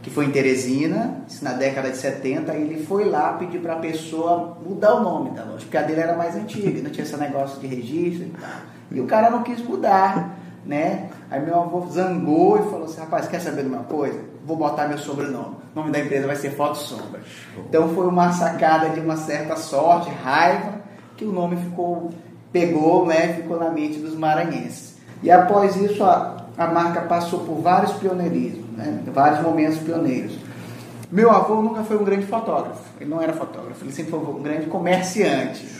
[0.00, 3.78] que foi em Teresina, na década de 70, e ele foi lá pedir para a
[3.80, 7.14] pessoa mudar o nome da loja, porque a dele era mais antiga, não tinha esse
[7.18, 8.50] negócio de registro e tal.
[8.92, 11.10] E o cara não quis mudar, né?
[11.30, 14.29] Aí meu avô zangou e falou assim, rapaz, quer saber de uma coisa?
[14.44, 15.56] Vou botar meu sobrenome.
[15.74, 17.20] O nome da empresa vai ser Foto Sombra.
[17.68, 20.80] Então foi uma sacada de uma certa sorte, raiva,
[21.16, 22.10] que o nome ficou,
[22.52, 23.34] pegou, né?
[23.34, 24.96] Ficou na mente dos maranhenses.
[25.22, 29.02] E após isso, a, a marca passou por vários pioneirismos, né?
[29.12, 30.38] vários momentos pioneiros.
[31.10, 34.42] Meu avô nunca foi um grande fotógrafo, ele não era fotógrafo, ele sempre foi um
[34.42, 35.79] grande comerciante.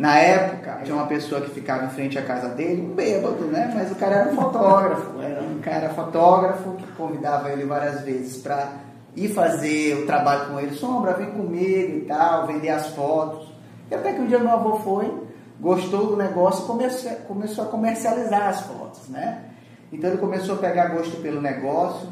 [0.00, 3.70] Na época, tinha uma pessoa que ficava em frente à casa dele, um bêbado, né?
[3.74, 8.38] Mas o cara era um fotógrafo, era um cara fotógrafo que convidava ele várias vezes
[8.38, 8.72] para
[9.14, 10.74] ir fazer o trabalho com ele.
[10.74, 13.52] Sombra, vem comigo e tal, vender as fotos.
[13.90, 15.12] E até que um dia meu avô foi,
[15.60, 19.42] gostou do negócio e começou, a comercializar as fotos, né?
[19.92, 22.08] Então ele começou a pegar gosto pelo negócio.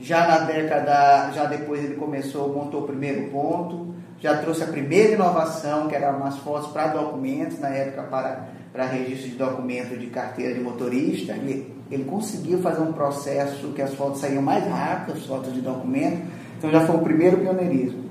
[0.00, 5.12] Já na década, já depois ele começou, montou o primeiro ponto, já trouxe a primeira
[5.12, 10.06] inovação, que era umas fotos para documentos, na época para, para registro de documento de
[10.06, 11.32] carteira de motorista.
[11.32, 15.60] Ele, ele conseguiu fazer um processo que as fotos saíam mais rápido, as fotos de
[15.60, 16.22] documento.
[16.56, 18.04] Então já foi o primeiro pioneirismo.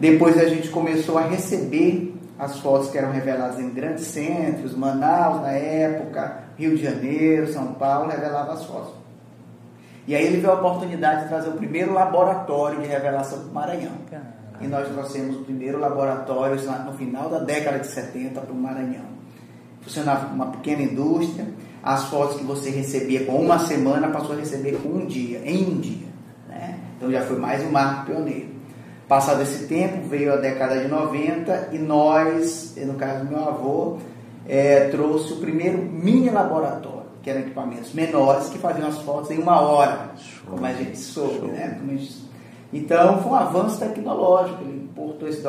[0.00, 5.42] Depois a gente começou a receber as fotos que eram reveladas em grandes centros, Manaus
[5.42, 9.03] na época, Rio de Janeiro, São Paulo, revelava as fotos.
[10.06, 13.54] E aí ele viu a oportunidade de trazer o primeiro laboratório de revelação para o
[13.54, 13.92] Maranhão.
[14.60, 19.14] E nós trouxemos o primeiro laboratório no final da década de 70 para o Maranhão.
[19.80, 21.46] Funcionava como uma pequena indústria,
[21.82, 25.64] as fotos que você recebia com uma semana passou a receber com um dia, em
[25.66, 26.06] um dia.
[26.48, 26.78] Né?
[26.96, 28.54] Então já foi mais um marco pioneiro.
[29.06, 33.98] Passado esse tempo, veio a década de 90 e nós, no caso do meu avô,
[34.48, 36.93] é, trouxe o primeiro mini laboratório,
[37.24, 40.98] que eram equipamentos menores que faziam as fotos em uma hora, show, como a gente
[40.98, 41.80] soube, né?
[42.70, 45.42] Então foi um avanço tecnológico, ele importou esse,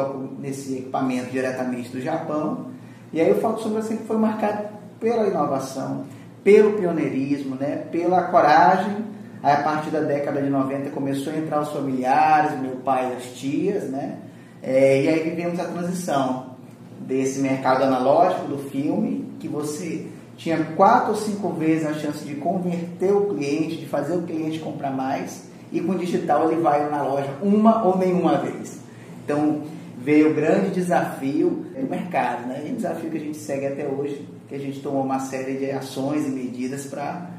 [0.44, 2.68] esse equipamento diretamente do Japão,
[3.12, 6.06] e aí o Foto Sombra sempre foi marcado pela inovação,
[6.44, 7.84] pelo pioneirismo, né?
[7.92, 9.06] pela coragem.
[9.44, 13.16] Aí, a partir da década de 90 começou a entrar os familiares, meu pai e
[13.16, 14.18] as tias, né?
[14.64, 16.56] É, e aí vivemos a transição
[17.00, 20.08] desse mercado analógico do filme, que você
[20.38, 24.60] tinha quatro ou cinco vezes a chance de converter o cliente, de fazer o cliente
[24.60, 28.80] comprar mais, e com o digital ele vai na loja uma ou nenhuma vez.
[29.24, 29.64] Então
[29.98, 32.64] veio o grande desafio do mercado, né?
[32.68, 35.58] E o desafio que a gente segue até hoje, que a gente tomou uma série
[35.58, 37.30] de ações e medidas para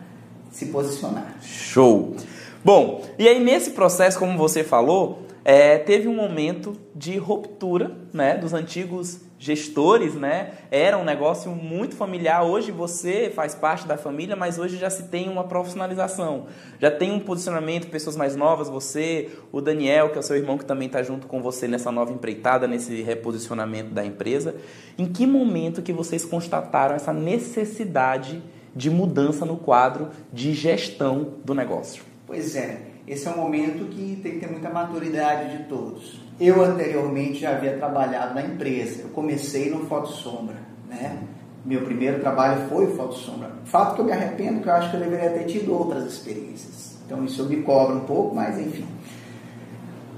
[0.51, 1.37] se posicionar.
[1.43, 2.17] Show!
[2.65, 8.37] Bom, e aí nesse processo, como você falou, é, teve um momento de ruptura né,
[8.37, 10.53] dos antigos gestores, né?
[10.71, 12.43] Era um negócio muito familiar.
[12.45, 16.47] Hoje você faz parte da família, mas hoje já se tem uma profissionalização.
[16.81, 20.57] Já tem um posicionamento, pessoas mais novas, você, o Daniel, que é o seu irmão
[20.57, 24.55] que também está junto com você nessa nova empreitada, nesse reposicionamento da empresa.
[24.99, 28.43] Em que momento que vocês constataram essa necessidade
[28.75, 32.03] de mudança no quadro de gestão do negócio?
[32.27, 36.26] Pois é, esse é um momento que tem que ter muita maturidade de todos.
[36.39, 39.03] Eu anteriormente já havia trabalhado na empresa.
[39.03, 40.57] Eu comecei no Foto Sombra,
[40.89, 41.19] né?
[41.65, 43.51] Meu primeiro trabalho foi o Foto Sombra.
[43.65, 46.99] Fato que eu me arrependo que eu acho que eu deveria ter tido outras experiências.
[47.05, 48.87] Então isso eu me cobro um pouco, mas enfim.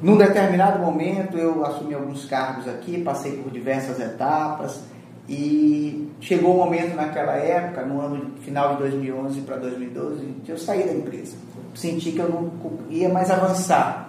[0.02, 4.83] Num determinado momento eu assumi alguns cargos aqui, passei por diversas etapas
[5.28, 10.53] e chegou o um momento naquela época, no ano final de 2011 para 2012, que
[10.53, 11.36] eu saí da empresa.
[11.74, 12.51] Senti que eu não
[12.90, 14.07] ia mais avançar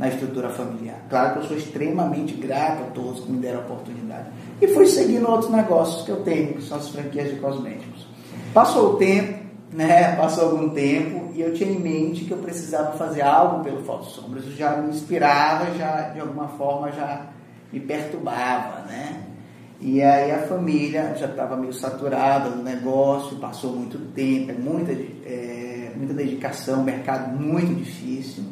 [0.00, 0.96] na estrutura familiar.
[1.10, 4.28] Claro que eu sou extremamente grato a todos que me deram a oportunidade.
[4.58, 8.06] E fui seguindo outros negócios que eu tenho, que são as franquias de cosméticos.
[8.54, 10.16] Passou o tempo, né?
[10.16, 14.06] Passou algum tempo e eu tinha em mente que eu precisava fazer algo pelo Foto
[14.06, 14.46] Sombras.
[14.46, 17.26] Isso já me inspirava, já de alguma forma já
[17.70, 19.24] me perturbava, né?
[19.82, 24.92] E aí a família já estava meio saturada no negócio, passou muito tempo, é muita,
[24.92, 28.44] é, muita dedicação, mercado muito difícil.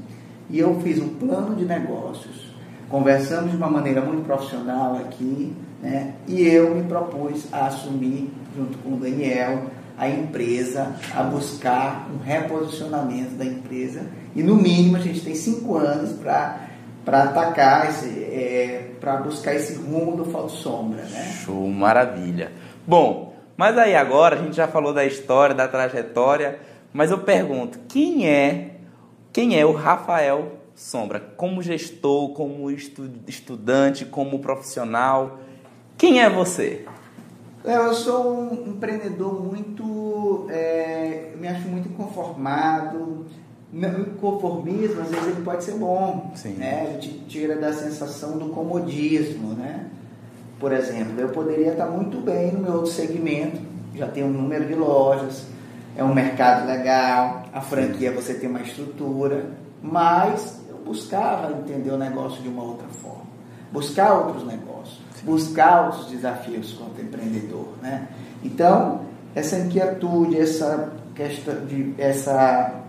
[0.50, 2.52] E eu fiz um plano de negócios,
[2.88, 6.14] conversamos de uma maneira muito profissional aqui, né?
[6.26, 9.64] e eu me propus a assumir, junto com o Daniel,
[9.98, 15.76] a empresa a buscar um reposicionamento da empresa e no mínimo a gente tem cinco
[15.76, 16.68] anos para
[17.04, 21.32] para atacar é, para buscar esse rumo do Foto Sombra, né?
[21.44, 22.52] Show, maravilha.
[22.86, 26.58] Bom, mas aí agora a gente já falou da história, da trajetória,
[26.92, 28.77] mas eu pergunto, quem é
[29.38, 31.20] quem é o Rafael Sombra?
[31.20, 35.38] Como gestor, como estu estudante, como profissional?
[35.96, 36.84] Quem é você?
[37.64, 40.48] Eu sou um empreendedor muito.
[40.50, 43.26] É, me acho muito inconformado.
[43.72, 46.32] O conformismo, às vezes, ele pode ser bom.
[46.34, 46.54] Sim.
[46.54, 46.88] Né?
[46.88, 49.54] A gente tira da sensação do comodismo.
[49.54, 49.86] Né?
[50.58, 53.60] Por exemplo, eu poderia estar muito bem no meu outro segmento,
[53.94, 55.46] já tenho um número de lojas,
[55.98, 59.50] é um mercado legal, a franquia você tem uma estrutura,
[59.82, 63.26] mas eu buscava entender o negócio de uma outra forma,
[63.72, 68.06] buscar outros negócios, buscar outros desafios quanto empreendedor, né?
[68.44, 69.00] Então,
[69.34, 72.80] essa inquietude, essa questão de essa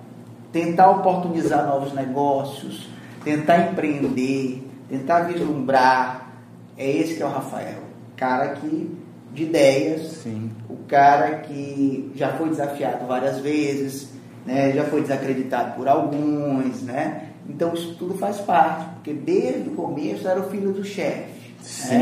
[0.52, 2.88] tentar oportunizar novos negócios,
[3.24, 6.30] tentar empreender, tentar vislumbrar,
[6.78, 7.80] é esse que é o Rafael,
[8.16, 8.96] cara que
[9.34, 10.52] de ideias, Sim.
[10.70, 14.10] o cara que já foi desafiado várias vezes,
[14.46, 17.30] né, já foi desacreditado por alguns, né?
[17.48, 21.40] Então isso tudo faz parte, porque desde o começo era o filho do chefe.
[21.62, 21.98] Sim.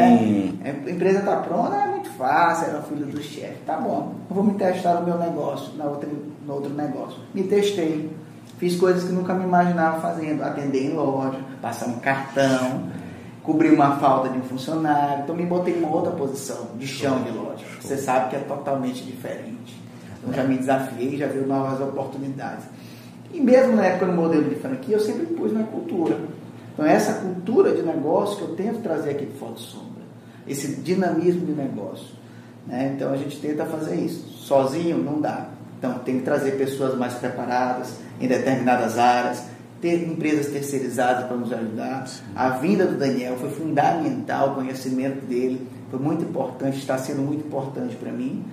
[0.61, 0.75] Né?
[0.87, 3.57] A empresa está pronta, é muito fácil, era o filho do chefe.
[3.65, 6.09] Tá bom, vou me testar no meu negócio, na outra,
[6.45, 7.19] no outro negócio.
[7.33, 8.09] Me testei,
[8.57, 12.83] fiz coisas que nunca me imaginava fazendo, atender em loja, passar um cartão,
[13.47, 15.23] cobrir uma falta de um funcionário.
[15.23, 17.63] Então me botei em uma outra posição de chão de loja.
[17.79, 19.81] Você sabe que é totalmente diferente.
[20.19, 22.65] Então já me desafiei, já veio novas oportunidades.
[23.33, 26.17] E mesmo na época no modelo de franquia, eu sempre pus na cultura.
[26.73, 30.03] Então essa cultura de negócio que eu tento trazer aqui para Foto Sombra,
[30.45, 32.17] esse dinamismo de negócio.
[32.67, 32.91] Né?
[32.93, 34.27] Então a gente tenta fazer isso.
[34.39, 35.47] Sozinho não dá.
[35.79, 39.45] Então tem que trazer pessoas mais preparadas em determinadas áreas,
[39.81, 42.05] ter empresas terceirizadas para nos ajudar.
[42.35, 47.45] A vinda do Daniel foi fundamental, o conhecimento dele foi muito importante, está sendo muito
[47.45, 48.43] importante para mim.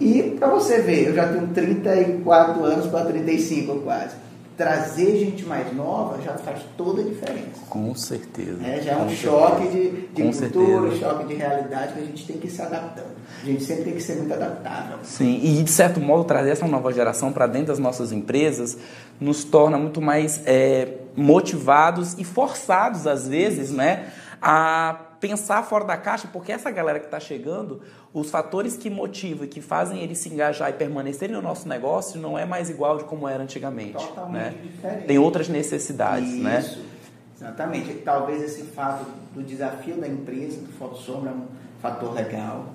[0.00, 4.14] E para você ver, eu já tenho 34 anos para 35 quase.
[4.58, 7.64] Trazer gente mais nova já faz toda a diferença.
[7.70, 8.58] Com certeza.
[8.66, 9.90] É, já é um choque certeza.
[9.90, 10.96] de, de cultura, certeza.
[10.96, 13.16] choque de realidade que a gente tem que ir se adaptando.
[13.40, 14.98] A gente sempre tem que ser muito adaptável.
[15.04, 18.76] Sim, e de certo modo trazer essa nova geração para dentro das nossas empresas
[19.20, 24.08] nos torna muito mais é, motivados e forçados às vezes, né,
[24.42, 27.80] a pensar fora da caixa, porque essa galera que está chegando,
[28.12, 32.20] os fatores que motivam e que fazem eles se engajar e permanecerem no nosso negócio
[32.20, 34.62] não é mais igual de como era antigamente, Totalmente né?
[34.62, 35.06] diferente.
[35.06, 36.60] Tem outras necessidades, né?
[36.60, 36.84] Isso,
[37.36, 37.92] exatamente.
[38.04, 39.04] Talvez esse fato
[39.34, 41.46] do desafio da empresa, do Foto Sombra, é um
[41.80, 42.66] fator legal.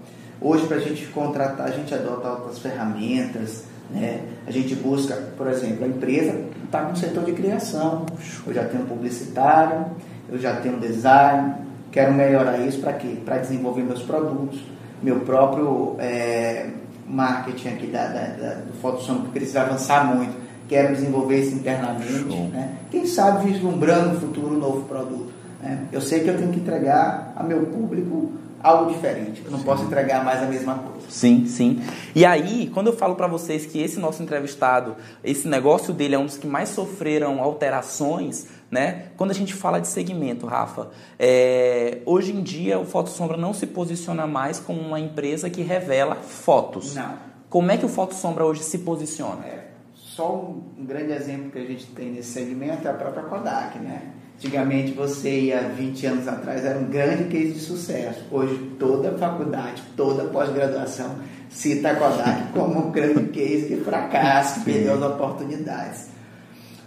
[0.41, 4.27] Hoje, para a gente contratar, a gente adota outras ferramentas, né?
[4.45, 8.05] A gente busca, por exemplo, a empresa está com o setor de criação.
[8.45, 9.85] Eu já tenho um publicitário,
[10.29, 11.55] eu já tenho um design,
[11.93, 13.15] quero melhorar isso para quê?
[13.23, 14.59] Para desenvolver meus produtos,
[15.01, 16.69] meu próprio é,
[17.07, 20.43] marketing aqui da, da, da, do Sombra, porque precisa avançar muito.
[20.67, 22.77] Quero desenvolver isso internamente, né?
[22.89, 25.31] Quem sabe vislumbrando no futuro um novo produto.
[25.61, 25.85] Né?
[25.91, 28.31] Eu sei que eu tenho que entregar a meu público
[28.63, 29.43] algo diferente.
[29.45, 31.05] Eu não posso entregar mais a mesma coisa.
[31.09, 31.81] Sim, sim.
[32.15, 36.19] E aí, quando eu falo para vocês que esse nosso entrevistado, esse negócio dele é
[36.19, 39.05] um dos que mais sofreram alterações, né?
[39.15, 43.53] Quando a gente fala de segmento, Rafa, é, hoje em dia o Foto Sombra não
[43.53, 46.95] se posiciona mais como uma empresa que revela fotos.
[46.95, 47.13] Não.
[47.49, 49.45] Como é que o Foto Sombra hoje se posiciona?
[49.45, 53.23] É, só um, um grande exemplo que a gente tem nesse segmento é a própria
[53.23, 54.01] Kodak, né?
[54.35, 58.25] Antigamente você ia 20 anos atrás era um grande case de sucesso.
[58.31, 61.15] Hoje toda faculdade, toda pós-graduação
[61.47, 66.07] cita a Kodak como um grande case de fracasso, que perdeu as oportunidades.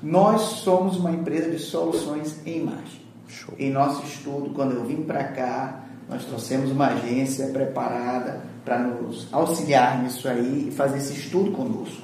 [0.02, 3.06] Nós somos uma empresa de soluções em imagem.
[3.28, 3.54] Show.
[3.58, 9.28] Em nosso estudo, quando eu vim para cá, nós trouxemos uma agência preparada para nos
[9.32, 12.02] auxiliar nisso aí e fazer esse estudo conosco.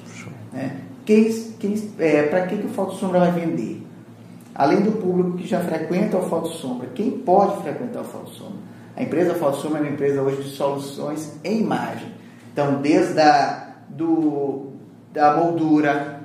[0.51, 0.81] Né?
[1.05, 3.85] Quem, quem, é, para que, que o Foto Sombra vai vender?
[4.55, 8.59] Além do público que já frequenta o Foto Sombra, quem pode frequentar o Foto Sombra?
[8.95, 12.07] A empresa Foto Sombra é uma empresa hoje de soluções em imagem.
[12.51, 14.67] Então, desde a, do,
[15.11, 16.21] da moldura,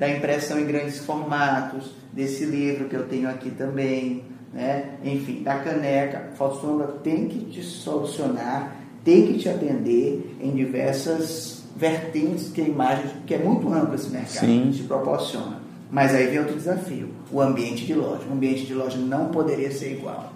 [0.00, 4.94] da impressão em grandes formatos, desse livro que eu tenho aqui também, né?
[5.04, 8.74] enfim, da caneca, a Foto Sombra tem que te solucionar,
[9.04, 14.08] tem que te atender em diversas vertentes que a imagem, que é muito amplo esse
[14.10, 14.70] mercado, Sim.
[14.74, 15.60] te proporciona.
[15.90, 18.22] Mas aí vem outro desafio, o ambiente de loja.
[18.28, 20.32] O ambiente de loja não poderia ser igual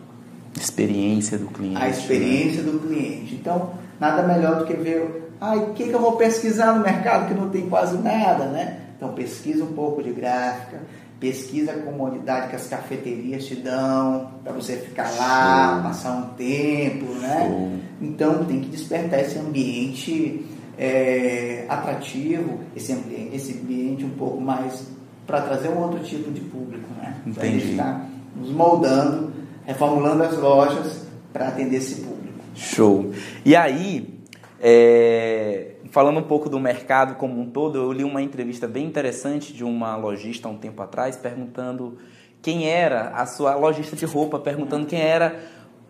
[0.61, 1.77] Experiência do cliente.
[1.83, 3.35] a experiência do cliente.
[3.35, 7.27] Então, nada melhor do que ver Ah, o que, que eu vou pesquisar no mercado
[7.29, 8.79] que não tem quase nada, né?
[9.05, 10.81] Então pesquisa um pouco de gráfica,
[11.21, 17.13] pesquisa a comodidade que as cafeterias te dão para você ficar lá, passar um tempo,
[17.21, 17.81] né?
[18.01, 20.47] Então tem que despertar esse ambiente
[20.79, 24.87] é, atrativo, esse ambiente, esse ambiente um pouco mais
[25.27, 27.15] para trazer um outro tipo de público, né?
[27.27, 27.57] Então, Entendi.
[27.57, 29.33] a gente está nos moldando,
[29.67, 32.39] reformulando as lojas para atender esse público.
[32.55, 33.13] Show.
[33.45, 34.21] E aí,
[34.67, 39.53] é, falando um pouco do mercado como um todo, eu li uma entrevista bem interessante
[39.53, 41.99] de uma lojista um tempo atrás, perguntando
[42.41, 45.39] quem era a sua lojista de roupa, perguntando quem era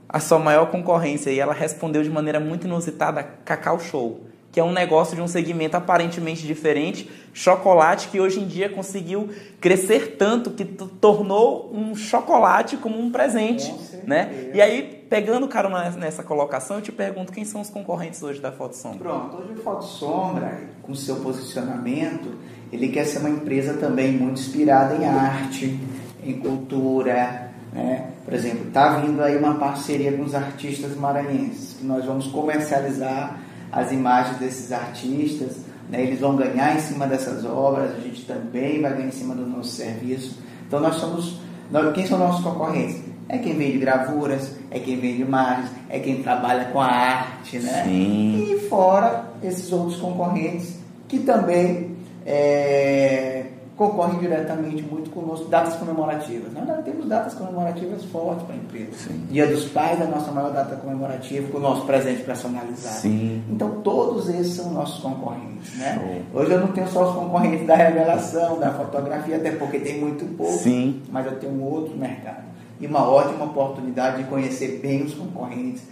[0.08, 1.30] a sua maior concorrência.
[1.30, 4.24] E ela respondeu de maneira muito inusitada, Cacau Show.
[4.54, 9.28] Que é um negócio de um segmento aparentemente diferente, chocolate que hoje em dia conseguiu
[9.60, 13.74] crescer tanto que tornou um chocolate como um presente,
[14.04, 14.52] né?
[14.54, 18.52] E aí, pegando carona nessa colocação, eu te pergunto quem são os concorrentes hoje da
[18.52, 19.00] Foto Sombra?
[19.00, 22.32] Pronto, hoje o Foto Sombra, com seu posicionamento,
[22.72, 25.80] ele quer ser uma empresa também muito inspirada em arte,
[26.24, 28.10] em cultura, né?
[28.24, 33.40] Por exemplo, está vindo aí uma parceria com os artistas maranhenses, que nós vamos comercializar
[33.74, 35.56] as imagens desses artistas,
[35.90, 36.00] né?
[36.02, 39.44] eles vão ganhar em cima dessas obras, a gente também vai ganhar em cima do
[39.44, 40.38] nosso serviço.
[40.66, 43.02] Então nós somos, nós, quem são nossos concorrentes?
[43.28, 47.82] É quem vende gravuras, é quem vende imagens, é quem trabalha com a arte, né?
[47.84, 48.54] Sim.
[48.54, 50.76] E fora esses outros concorrentes
[51.08, 53.46] que também é,
[53.76, 56.52] concorrem diretamente muito conosco, datas comemorativas.
[56.52, 59.10] Nós ainda temos datas comemorativas fortes para a empresa.
[59.30, 63.00] Dia dos Pais é a nossa maior data comemorativa, com o nosso presente personalizado.
[63.00, 63.42] Sim.
[63.50, 65.76] Então todos esses são nossos concorrentes.
[65.76, 66.24] Né?
[66.32, 70.24] Hoje eu não tenho só os concorrentes da revelação, da fotografia, até porque tem muito
[70.36, 71.02] pouco, Sim.
[71.10, 72.44] mas eu tenho um outro mercado.
[72.80, 75.82] E uma ótima oportunidade de conhecer bem os concorrentes,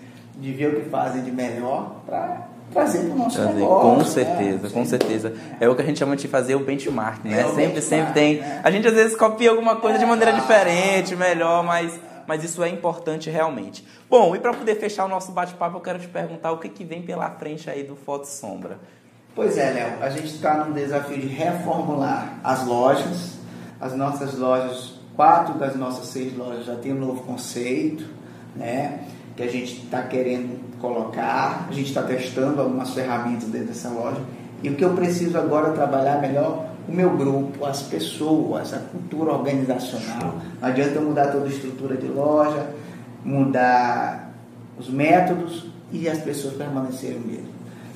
[0.41, 3.91] de ver o que fazem de melhor para trazer para o nosso Trazer, negócio.
[3.91, 4.05] com né?
[4.05, 4.91] certeza, com Sim.
[4.91, 5.33] certeza.
[5.61, 7.41] É o que a gente chama de fazer o benchmark, né?
[7.41, 8.41] É sempre, benchmark, sempre tem.
[8.41, 8.61] né?
[8.65, 10.35] A gente às vezes copia alguma coisa de maneira É.
[10.35, 13.87] diferente, melhor, mas, mas isso é importante realmente.
[14.09, 16.85] Bom, e para poder fechar o nosso bate-papo, eu quero te perguntar o que, que
[16.85, 18.79] vem pela frente aí do Foto Sombra.
[19.35, 23.39] Pois é, Léo, a gente está num desafio de reformular as lojas.
[23.81, 28.05] As nossas lojas, quatro das nossas seis lojas já tem um novo conceito,
[28.55, 29.05] né?
[29.37, 31.67] Que a gente está querendo colocar.
[31.69, 34.21] A gente está testando algumas ferramentas dentro dessa loja.
[34.63, 38.79] E o que eu preciso agora é trabalhar melhor o meu grupo, as pessoas, a
[38.79, 40.35] cultura organizacional.
[40.61, 42.67] Não adianta eu mudar toda a estrutura de loja,
[43.25, 44.33] mudar
[44.79, 47.53] os métodos e as pessoas permanecerem o mesmo.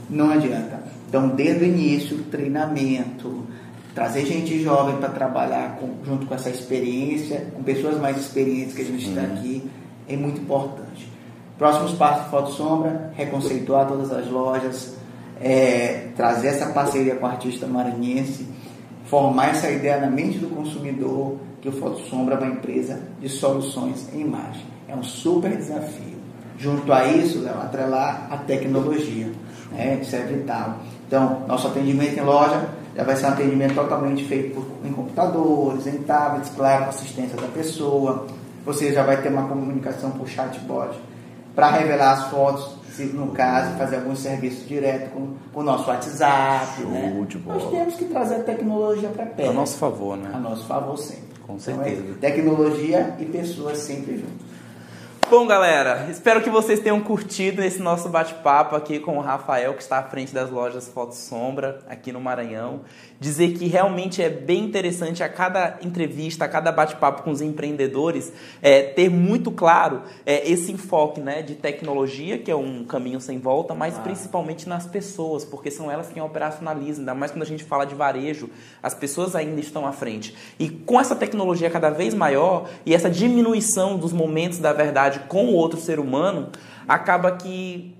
[0.09, 0.81] Não adianta.
[1.09, 3.45] Então, desde o início, treinamento,
[3.95, 8.83] trazer gente jovem para trabalhar com- junto com essa experiência, com pessoas mais experientes que
[8.83, 9.69] a gente está aqui,
[10.09, 11.06] é muito importante.
[11.59, 14.95] Próximos passos Foto Sombra, reconceituar todas as lojas,
[15.41, 18.47] é, trazer essa parceria com o artista maranhense,
[19.07, 23.29] formar essa ideia na mente do consumidor que o Foto Sombra é uma empresa de
[23.31, 24.67] soluções em imagem.
[24.87, 26.17] É um super desafio.
[26.59, 29.31] Junto a isso, Léo, atrelar a tecnologia,
[29.73, 29.99] né?
[30.03, 30.81] isso é vital.
[31.07, 35.87] Então, nosso atendimento em loja já vai ser um atendimento totalmente feito por, em computadores,
[35.87, 38.27] em tablets, claro, com assistência da pessoa.
[38.67, 40.99] Você já vai ter uma comunicação por chatbot
[41.57, 45.89] para revelar as fotos, se no caso, fazer algum serviço direto com, com o nosso
[45.89, 46.81] WhatsApp.
[46.83, 47.25] Show né?
[47.27, 47.71] de Nós bola.
[47.77, 49.51] temos que trazer a tecnologia para perto.
[49.51, 50.39] A nosso favor, A né?
[50.39, 51.25] nosso favor sempre.
[51.47, 52.03] Com Então, certeza.
[52.13, 54.47] é tecnologia e pessoas sempre juntos.
[55.29, 59.83] Bom, galera, espero que vocês tenham curtido esse nosso bate-papo aqui com o Rafael, que
[59.83, 62.83] está à frente das lojas Foto Sombra, aqui no Maranhão.
[63.19, 68.33] Dizer que realmente é bem interessante a cada entrevista, a cada bate-papo com os empreendedores,
[68.63, 73.41] é, ter muito claro é, esse enfoque né, de tecnologia, que é um caminho sem
[73.41, 77.65] volta, mas principalmente nas pessoas, porque são elas quem operacionalizam, ainda mais quando a gente
[77.65, 78.49] fala de varejo,
[78.81, 80.37] as pessoas ainda estão à frente.
[80.57, 85.47] E com essa tecnologia cada vez maior e essa diminuição dos momentos da verdade com
[85.47, 86.49] o outro ser humano,
[86.87, 87.97] acaba que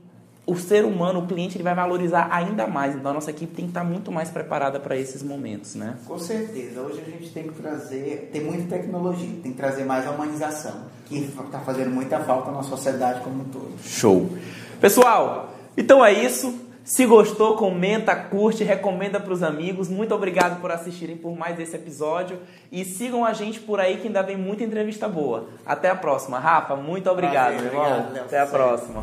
[0.47, 2.95] o ser humano, o cliente, ele vai valorizar ainda mais.
[2.95, 5.97] Então a nossa equipe tem que estar muito mais preparada para esses momentos, né?
[6.07, 6.81] Com certeza.
[6.81, 10.83] Hoje a gente tem que trazer, tem muita tecnologia, tem que trazer mais a humanização,
[11.07, 13.73] que está fazendo muita falta na sociedade como um todo.
[13.83, 14.31] Show.
[14.81, 16.66] Pessoal, então é isso.
[16.87, 19.89] Se gostou, comenta, curte, recomenda para os amigos.
[19.89, 22.39] Muito obrigado por assistirem por mais esse episódio
[22.71, 25.49] e sigam a gente por aí que ainda vem muita entrevista boa.
[25.67, 26.39] Até a próxima.
[26.39, 28.01] Rafa, muito obrigado, Prazer, meu irmão.
[28.03, 28.25] obrigado.
[28.27, 29.03] Até a próxima.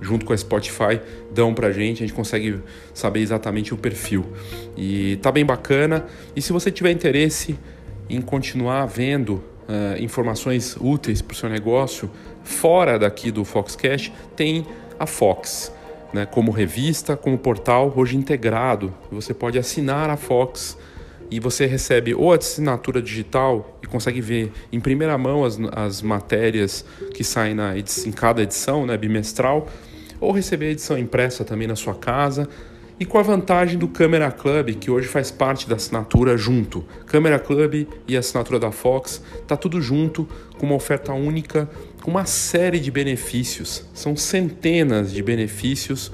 [0.00, 1.00] junto com a Spotify,
[1.32, 2.02] dão pra gente.
[2.02, 2.60] A gente consegue
[2.92, 4.24] saber exatamente o perfil.
[4.76, 6.06] E tá bem bacana.
[6.34, 7.58] E se você tiver interesse
[8.08, 9.34] em continuar vendo
[9.68, 12.10] uh, informações úteis para o seu negócio
[12.42, 14.66] fora daqui do Foxcast, tem
[14.98, 15.72] a Fox.
[16.12, 18.94] Né, como revista, como portal, hoje integrado.
[19.10, 20.78] Você pode assinar a Fox
[21.30, 26.02] e você recebe ou a assinatura digital e consegue ver em primeira mão as, as
[26.02, 29.68] matérias que saem na edição, em cada edição, né, bimestral,
[30.20, 32.48] ou receber a edição impressa também na sua casa
[32.98, 36.82] e com a vantagem do Camera Club, que hoje faz parte da assinatura junto.
[37.06, 40.26] Camera Club e a assinatura da Fox, tá tudo junto,
[40.58, 41.68] com uma oferta única,
[42.02, 43.84] com uma série de benefícios.
[43.92, 46.10] São centenas de benefícios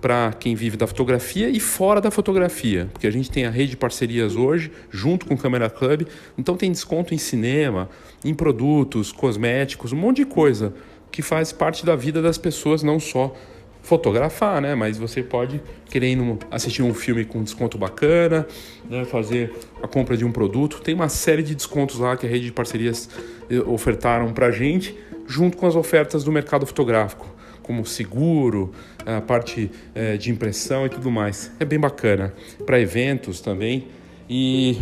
[0.00, 3.70] para quem vive da fotografia e fora da fotografia, porque a gente tem a rede
[3.70, 6.06] de parcerias hoje, junto com o Camera Club,
[6.38, 7.88] então tem desconto em cinema,
[8.24, 10.72] em produtos, cosméticos, um monte de coisa
[11.10, 13.34] que faz parte da vida das pessoas, não só
[13.82, 14.74] fotografar, né?
[14.74, 18.46] Mas você pode querendo assistir um filme com desconto bacana,
[18.88, 19.04] né?
[19.04, 20.80] fazer a compra de um produto.
[20.80, 23.08] Tem uma série de descontos lá que a rede de parcerias
[23.50, 24.96] eh, ofertaram para gente,
[25.26, 27.26] junto com as ofertas do mercado fotográfico,
[27.62, 28.72] como seguro,
[29.04, 31.50] a parte é, de impressão e tudo mais.
[31.58, 32.32] É bem bacana
[32.64, 33.88] para eventos também.
[34.28, 34.78] E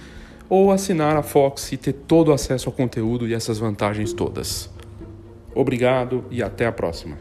[0.53, 4.69] ou assinar a Fox e ter todo o acesso ao conteúdo e essas vantagens todas.
[5.55, 7.17] Obrigado e até a próxima.